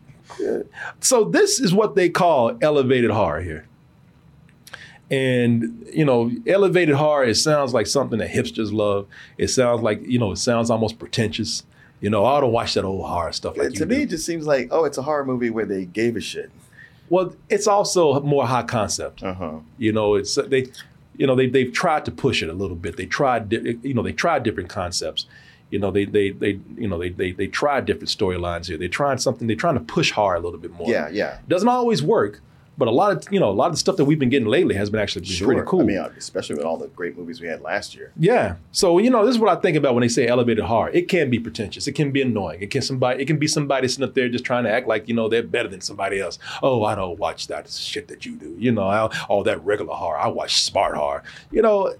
so 1.00 1.26
this 1.26 1.60
is 1.60 1.74
what 1.74 1.96
they 1.96 2.10
call 2.10 2.58
elevated 2.62 3.12
horror 3.12 3.42
here. 3.42 3.68
And 5.12 5.88
you 5.94 6.06
know, 6.06 6.32
elevated 6.48 6.96
horror, 6.96 7.26
it 7.26 7.36
sounds 7.36 7.74
like 7.74 7.88
something 7.88 8.20
that 8.20 8.32
hipsters 8.32 8.74
love. 8.74 9.08
It 9.38 9.50
sounds 9.50 9.82
like, 9.82 10.02
you 10.04 10.18
know, 10.18 10.32
it 10.32 10.38
sounds 10.38 10.70
almost 10.70 10.98
pretentious. 10.98 11.64
You 12.02 12.10
know, 12.10 12.26
I 12.26 12.42
don't 12.42 12.52
watch 12.52 12.74
that 12.74 12.84
old 12.84 13.06
horror 13.06 13.32
stuff 13.32 13.56
like 13.56 13.74
to 13.74 13.80
you 13.80 13.86
me, 13.86 13.96
do. 13.98 14.02
it 14.02 14.10
just 14.10 14.26
seems 14.26 14.48
like, 14.48 14.70
oh, 14.72 14.86
it's 14.86 14.98
a 14.98 15.04
horror 15.04 15.24
movie 15.26 15.50
where 15.50 15.66
they 15.66 15.86
gave 15.86 16.16
a 16.16 16.22
shit. 16.22 16.52
Well, 17.10 17.36
it's 17.50 17.68
also 17.68 18.20
more 18.22 18.48
high 18.48 18.64
concept. 18.64 19.22
Uh 19.22 19.34
huh. 19.36 19.60
You 19.78 19.92
know, 19.92 20.16
it's 20.16 20.36
they, 20.36 20.68
you 21.15 21.28
know, 21.28 21.36
they 21.36 21.47
they've 21.47 21.71
tried 21.71 22.06
to 22.06 22.12
push 22.12 22.41
it 22.41 22.49
a 22.49 22.54
little 22.54 22.76
bit. 22.76 22.97
They 22.97 23.06
tried, 23.06 23.49
di- 23.49 23.80
you 23.82 23.93
know, 23.93 24.02
they 24.02 24.13
tried 24.13 24.43
different 24.43 24.69
concepts. 24.69 25.26
You 25.69 25.80
know, 25.80 25.91
they 25.91 26.06
they 26.06 26.30
they 26.32 26.60
you 26.78 26.88
know 26.88 26.99
they 26.99 27.10
they 27.10 27.32
they 27.32 27.47
tried 27.47 27.86
different 27.86 28.10
storylines 28.10 28.67
here. 28.67 28.78
They 28.78 28.88
tried 28.88 29.21
something. 29.21 29.47
They're 29.47 29.56
trying 29.56 29.76
to 29.76 29.80
push 29.82 30.12
hard 30.12 30.38
a 30.38 30.41
little 30.41 30.60
bit 30.60 30.71
more. 30.71 30.89
Yeah, 30.89 31.10
yeah. 31.10 31.39
doesn't 31.47 31.67
always 31.67 32.04
work, 32.04 32.41
but 32.78 32.88
a 32.88 32.92
lot 32.92 33.12
of 33.12 33.32
you 33.32 33.40
know 33.40 33.50
a 33.50 33.52
lot 33.52 33.68
of 33.68 33.74
the 33.74 33.78
stuff 33.78 33.98
that 33.98 34.06
we've 34.06 34.18
been 34.20 34.30
getting 34.30 34.48
lately 34.48 34.76
has 34.76 34.90
been 34.90 35.00
actually 35.00 35.22
been 35.22 35.32
Sure. 35.32 35.48
pretty 35.48 35.62
cool. 35.68 35.82
I 35.82 35.84
mean, 35.84 35.98
uh, 35.98 36.12
especially 36.18 36.56
with 36.56 36.66
all 36.66 36.78
the 36.78 36.88
great 36.88 37.18
movies 37.18 37.40
we 37.40 37.48
had 37.48 37.62
last 37.62 37.96
year. 37.96 38.12
Yeah. 38.18 38.56
So 38.72 38.98
you 38.98 39.10
know, 39.10 39.26
this 39.26 39.36
is 39.36 39.40
what 39.40 39.56
I 39.56 39.60
think 39.62 39.78
about 39.78 39.94
when 39.94 40.02
they 40.02 40.08
say 40.08 40.28
elevated 40.28 40.64
horror. 40.66 40.90
It 40.90 41.08
can 41.08 41.30
be 41.30 41.40
pretentious. 41.40 41.88
It 41.88 41.94
can 41.94 42.12
be 42.12 42.22
annoying. 42.22 42.62
It 42.62 42.72
can 42.72 42.82
somebody. 42.82 43.22
It 43.22 43.26
can 43.26 43.38
be 43.38 43.48
somebody 43.48 43.88
sitting 43.88 44.04
up 44.06 44.14
there 44.16 44.28
just 44.30 44.44
trying 44.46 44.64
to 44.64 44.72
act 44.72 44.88
like 44.88 45.08
you 45.08 45.14
know 45.14 45.30
they're 45.30 45.44
better 45.44 45.70
than 45.70 45.82
somebody 45.82 46.20
else. 46.20 46.40
Oh, 46.64 46.84
I 46.84 46.96
don't 46.96 47.20
watch 47.20 47.48
that 47.48 47.70
shit 47.70 48.08
that 48.08 48.26
you 48.26 48.36
do. 48.36 48.56
You 48.58 48.72
know, 48.72 48.88
I, 48.88 49.06
all 49.30 49.44
that 49.44 49.64
regular 49.64 49.94
horror. 49.94 50.18
I 50.18 50.28
watch 50.28 50.64
smart 50.64 50.96
horror. 50.96 51.24
You 51.52 51.62
know, 51.62 51.86
eh, 51.88 51.96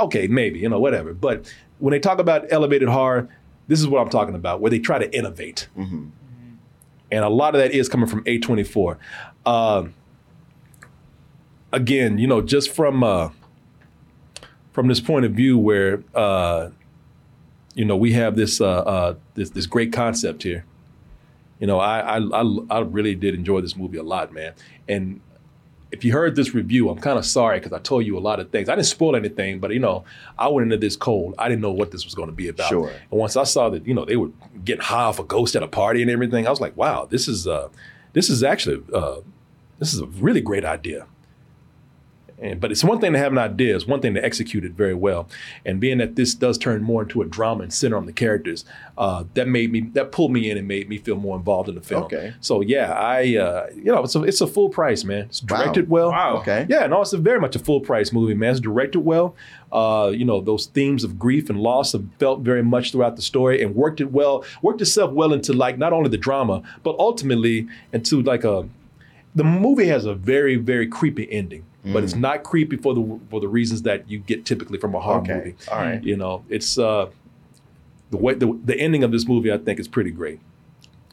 okay, 0.00 0.26
maybe 0.26 0.58
you 0.58 0.68
know 0.68 0.80
whatever. 0.80 1.14
But 1.14 1.52
when 1.78 1.92
they 1.92 2.00
talk 2.00 2.18
about 2.18 2.50
elevated 2.52 2.88
horror, 2.88 3.28
this 3.68 3.80
is 3.80 3.86
what 3.86 4.00
I'm 4.00 4.10
talking 4.10 4.34
about, 4.34 4.60
where 4.60 4.70
they 4.70 4.78
try 4.78 4.98
to 4.98 5.16
innovate. 5.16 5.68
Mm-hmm. 5.78 6.06
And 7.10 7.24
a 7.24 7.28
lot 7.28 7.54
of 7.54 7.60
that 7.60 7.72
is 7.72 7.88
coming 7.90 8.08
from 8.08 8.24
A24. 8.24 8.96
Um, 9.44 9.94
again, 11.72 12.18
you 12.18 12.26
know, 12.26 12.40
just 12.40 12.70
from 12.70 13.02
uh, 13.02 13.30
from 14.72 14.88
this 14.88 15.00
point 15.00 15.24
of 15.24 15.32
view 15.32 15.58
where 15.58 16.02
uh, 16.14 16.70
you 17.74 17.84
know 17.84 17.96
we 17.96 18.12
have 18.12 18.36
this 18.36 18.60
uh, 18.60 18.68
uh, 18.68 19.14
this 19.34 19.50
this 19.50 19.66
great 19.66 19.92
concept 19.92 20.42
here. 20.42 20.64
You 21.58 21.66
know, 21.66 21.78
I, 21.78 22.18
I 22.18 22.18
I 22.18 22.58
I 22.70 22.78
really 22.80 23.14
did 23.14 23.34
enjoy 23.34 23.60
this 23.60 23.76
movie 23.76 23.98
a 23.98 24.02
lot, 24.02 24.32
man. 24.32 24.54
And 24.88 25.20
if 25.92 26.04
you 26.04 26.12
heard 26.12 26.34
this 26.36 26.54
review, 26.54 26.88
I'm 26.88 26.98
kind 26.98 27.18
of 27.18 27.26
sorry 27.26 27.58
because 27.58 27.74
I 27.74 27.78
told 27.78 28.06
you 28.06 28.16
a 28.16 28.20
lot 28.20 28.40
of 28.40 28.50
things. 28.50 28.70
I 28.70 28.74
didn't 28.74 28.86
spoil 28.86 29.14
anything, 29.14 29.60
but 29.60 29.72
you 29.72 29.78
know, 29.78 30.04
I 30.38 30.48
went 30.48 30.64
into 30.64 30.78
this 30.78 30.96
cold. 30.96 31.34
I 31.38 31.48
didn't 31.48 31.60
know 31.60 31.70
what 31.70 31.90
this 31.90 32.06
was 32.06 32.14
going 32.14 32.30
to 32.30 32.34
be 32.34 32.48
about. 32.48 32.70
Sure. 32.70 32.88
And 32.88 33.20
once 33.20 33.36
I 33.36 33.44
saw 33.44 33.68
that, 33.68 33.86
you 33.86 33.92
know, 33.92 34.06
they 34.06 34.16
were 34.16 34.30
getting 34.64 34.82
high 34.82 35.04
off 35.04 35.18
a 35.18 35.24
ghost 35.24 35.54
at 35.54 35.62
a 35.62 35.68
party 35.68 36.00
and 36.00 36.10
everything, 36.10 36.46
I 36.46 36.50
was 36.50 36.62
like, 36.62 36.76
wow, 36.78 37.06
this 37.08 37.28
is 37.28 37.46
uh, 37.46 37.68
this 38.12 38.28
is 38.28 38.42
actually 38.42 38.82
uh, 38.92 39.20
this 39.78 39.92
is 39.92 40.00
a 40.00 40.06
really 40.06 40.40
great 40.40 40.64
idea. 40.64 41.06
And, 42.42 42.60
but 42.60 42.72
it's 42.72 42.82
one 42.82 43.00
thing 43.00 43.12
to 43.12 43.18
have 43.18 43.32
an 43.32 43.38
idea, 43.38 43.76
it's 43.76 43.86
one 43.86 44.00
thing 44.00 44.14
to 44.14 44.24
execute 44.24 44.64
it 44.64 44.72
very 44.72 44.94
well. 44.94 45.28
And 45.64 45.80
being 45.80 45.98
that 45.98 46.16
this 46.16 46.34
does 46.34 46.58
turn 46.58 46.82
more 46.82 47.02
into 47.02 47.22
a 47.22 47.24
drama 47.24 47.62
and 47.62 47.72
center 47.72 47.96
on 47.96 48.06
the 48.06 48.12
characters, 48.12 48.64
uh, 48.98 49.24
that 49.34 49.48
made 49.48 49.70
me 49.72 49.80
that 49.92 50.12
pulled 50.12 50.32
me 50.32 50.50
in 50.50 50.58
and 50.58 50.66
made 50.66 50.88
me 50.88 50.98
feel 50.98 51.16
more 51.16 51.36
involved 51.36 51.68
in 51.68 51.74
the 51.74 51.80
film. 51.80 52.04
Okay. 52.04 52.34
So 52.40 52.60
yeah, 52.60 52.92
I 52.92 53.36
uh, 53.36 53.66
you 53.74 53.84
know 53.84 54.02
it's 54.02 54.14
a 54.14 54.22
it's 54.24 54.40
a 54.40 54.46
full 54.46 54.68
price, 54.68 55.04
man. 55.04 55.26
It's 55.26 55.42
Wow. 55.42 55.58
directed 55.58 55.88
well. 55.88 56.10
Wow. 56.10 56.36
Okay. 56.38 56.66
Yeah, 56.68 56.86
no, 56.86 57.00
it's 57.00 57.12
a 57.12 57.18
very 57.18 57.40
much 57.40 57.54
a 57.56 57.58
full 57.58 57.80
price 57.80 58.12
movie, 58.12 58.34
man. 58.34 58.50
It's 58.50 58.60
directed 58.60 59.00
well. 59.00 59.34
Uh, 59.70 60.12
you 60.14 60.24
know, 60.24 60.40
those 60.40 60.66
themes 60.66 61.02
of 61.04 61.18
grief 61.18 61.48
and 61.48 61.58
loss 61.58 61.92
have 61.92 62.04
felt 62.18 62.40
very 62.40 62.62
much 62.62 62.92
throughout 62.92 63.16
the 63.16 63.22
story 63.22 63.62
and 63.62 63.74
worked 63.74 64.00
it 64.02 64.12
well, 64.12 64.44
worked 64.60 64.82
itself 64.82 65.12
well 65.12 65.32
into 65.32 65.52
like 65.54 65.78
not 65.78 65.92
only 65.94 66.10
the 66.10 66.18
drama, 66.18 66.62
but 66.82 66.94
ultimately 66.98 67.68
into 67.92 68.20
like 68.22 68.44
a 68.44 68.68
the 69.34 69.44
movie 69.44 69.86
has 69.86 70.04
a 70.04 70.14
very, 70.14 70.56
very 70.56 70.86
creepy 70.86 71.30
ending. 71.32 71.64
But 71.84 72.04
it's 72.04 72.14
not 72.14 72.44
creepy 72.44 72.76
for 72.76 72.94
the 72.94 73.18
for 73.28 73.40
the 73.40 73.48
reasons 73.48 73.82
that 73.82 74.08
you 74.08 74.18
get 74.20 74.44
typically 74.44 74.78
from 74.78 74.94
a 74.94 75.00
horror 75.00 75.20
Okay. 75.22 75.34
movie. 75.34 75.54
All 75.70 75.78
right. 75.78 76.02
You 76.04 76.16
know, 76.16 76.44
it's 76.48 76.78
uh 76.78 77.08
the 78.10 78.16
way 78.18 78.34
the, 78.34 78.56
the 78.64 78.78
ending 78.78 79.02
of 79.02 79.10
this 79.10 79.26
movie 79.26 79.50
I 79.52 79.58
think 79.58 79.80
is 79.80 79.88
pretty 79.88 80.10
great. 80.10 80.38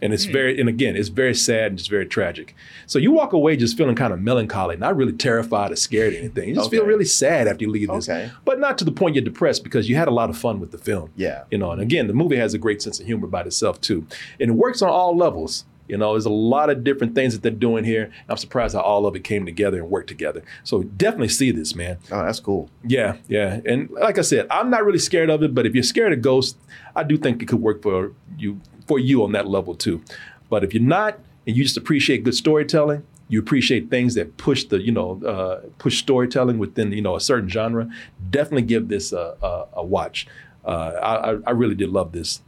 And 0.01 0.13
it's 0.13 0.23
very, 0.23 0.57
and 0.57 0.69
again, 0.69 0.95
it's 0.95 1.09
very 1.09 1.33
sad 1.35 1.71
and 1.71 1.77
just 1.77 1.89
very 1.89 2.05
tragic. 2.05 2.55
So 2.85 2.99
you 2.99 3.11
walk 3.11 3.33
away 3.33 3.57
just 3.57 3.75
feeling 3.77 3.95
kind 3.95 4.13
of 4.13 4.21
melancholy, 4.21 4.77
not 4.77 4.95
really 4.95 5.11
terrified 5.11 5.71
or 5.73 5.75
scared 5.75 6.13
or 6.13 6.17
anything. 6.17 6.47
You 6.47 6.55
just 6.55 6.71
feel 6.71 6.85
really 6.85 7.03
sad 7.03 7.49
after 7.49 7.65
you 7.65 7.69
leave 7.69 7.89
this. 7.89 8.07
Okay. 8.07 8.31
But 8.45 8.59
not 8.61 8.77
to 8.77 8.85
the 8.85 8.93
point 8.93 9.15
you're 9.15 9.25
depressed 9.25 9.61
because 9.61 9.89
you 9.89 9.97
had 9.97 10.07
a 10.07 10.11
lot 10.11 10.29
of 10.29 10.37
fun 10.37 10.61
with 10.61 10.71
the 10.71 10.77
film. 10.77 11.09
Yeah. 11.17 11.43
You 11.51 11.57
know, 11.57 11.71
and 11.71 11.81
again, 11.81 12.07
the 12.07 12.13
movie 12.13 12.37
has 12.37 12.53
a 12.53 12.57
great 12.57 12.81
sense 12.81 13.01
of 13.01 13.07
humor 13.07 13.27
by 13.27 13.41
itself 13.41 13.81
too. 13.81 14.07
And 14.39 14.51
it 14.51 14.53
works 14.53 14.81
on 14.81 14.87
all 14.89 15.17
levels. 15.17 15.65
You 15.89 15.97
know, 15.97 16.13
there's 16.13 16.25
a 16.25 16.29
lot 16.29 16.69
of 16.69 16.83
different 16.83 17.15
things 17.15 17.33
that 17.33 17.41
they're 17.41 17.51
doing 17.51 17.83
here. 17.83 18.11
I'm 18.29 18.37
surprised 18.37 18.75
how 18.75 18.81
all 18.81 19.05
of 19.05 19.15
it 19.15 19.23
came 19.25 19.45
together 19.45 19.79
and 19.79 19.89
worked 19.89 20.07
together. 20.07 20.43
So 20.63 20.83
definitely 20.83 21.29
see 21.29 21.51
this, 21.51 21.75
man. 21.75 21.97
Oh, 22.11 22.23
that's 22.23 22.39
cool. 22.39 22.69
Yeah, 22.83 23.17
yeah. 23.27 23.59
And 23.65 23.89
like 23.89 24.17
I 24.17 24.21
said, 24.21 24.47
I'm 24.51 24.69
not 24.69 24.85
really 24.85 24.99
scared 24.99 25.29
of 25.29 25.43
it, 25.43 25.53
but 25.55 25.65
if 25.65 25.73
you're 25.73 25.83
scared 25.83 26.13
of 26.13 26.21
ghosts, 26.21 26.57
I 26.95 27.03
do 27.03 27.17
think 27.17 27.41
it 27.41 27.47
could 27.47 27.59
work 27.61 27.81
for 27.81 28.13
you 28.37 28.61
for 28.87 28.99
you 28.99 29.23
on 29.23 29.33
that 29.33 29.47
level 29.47 29.75
too. 29.75 30.01
But 30.49 30.63
if 30.63 30.73
you're 30.73 30.81
not 30.83 31.19
and 31.45 31.57
you 31.57 31.63
just 31.63 31.77
appreciate 31.77 32.23
good 32.23 32.35
storytelling, 32.35 33.03
you 33.27 33.39
appreciate 33.39 33.89
things 33.89 34.15
that 34.15 34.37
push 34.37 34.63
the, 34.65 34.81
you 34.81 34.91
know, 34.91 35.21
uh, 35.23 35.61
push 35.77 35.99
storytelling 35.99 36.57
within, 36.57 36.91
you 36.91 37.01
know, 37.01 37.15
a 37.15 37.21
certain 37.21 37.47
genre, 37.49 37.87
definitely 38.31 38.63
give 38.63 38.87
this 38.87 39.11
a, 39.11 39.35
a, 39.41 39.65
a 39.73 39.83
watch. 39.83 40.27
Uh, 40.65 40.69
I, 41.01 41.31
I- 41.33 41.39
I 41.47 41.51
really 41.51 41.75
did 41.75 41.89
love 41.89 42.11
this 42.11 42.41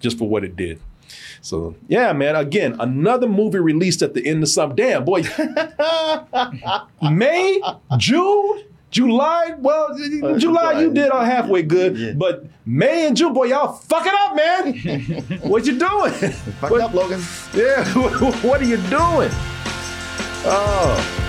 just 0.00 0.18
for 0.18 0.28
what 0.28 0.44
it 0.44 0.56
did. 0.56 0.80
So 1.42 1.74
yeah, 1.88 2.12
man. 2.12 2.36
Again, 2.36 2.76
another 2.80 3.26
movie 3.28 3.58
released 3.58 4.02
at 4.02 4.14
the 4.14 4.26
end 4.26 4.42
of 4.42 4.48
summer. 4.48 4.74
Damn, 4.74 5.04
boy. 5.04 5.22
May, 7.02 7.60
June, 7.96 8.64
July. 8.90 9.54
Well, 9.58 9.92
uh, 9.92 9.96
July 9.98 10.38
July. 10.38 10.80
you 10.82 10.92
did 10.92 11.10
all 11.10 11.24
halfway 11.24 11.62
good, 11.62 11.96
Yeah. 11.96 12.12
but 12.12 12.44
May 12.66 13.06
and 13.06 13.16
June, 13.16 13.32
boy, 13.32 13.44
y'all 13.46 13.72
fucking 13.72 14.12
up, 14.14 14.36
man. 14.36 14.74
what 15.42 15.66
you 15.66 15.78
doing? 15.78 16.12
Fucked 16.12 16.70
What- 16.72 16.80
up, 16.80 16.94
Logan. 16.94 17.20
Yeah, 17.54 17.84
what 18.42 18.60
are 18.60 18.64
you 18.64 18.76
doing? 18.76 19.30
Oh. 20.42 21.19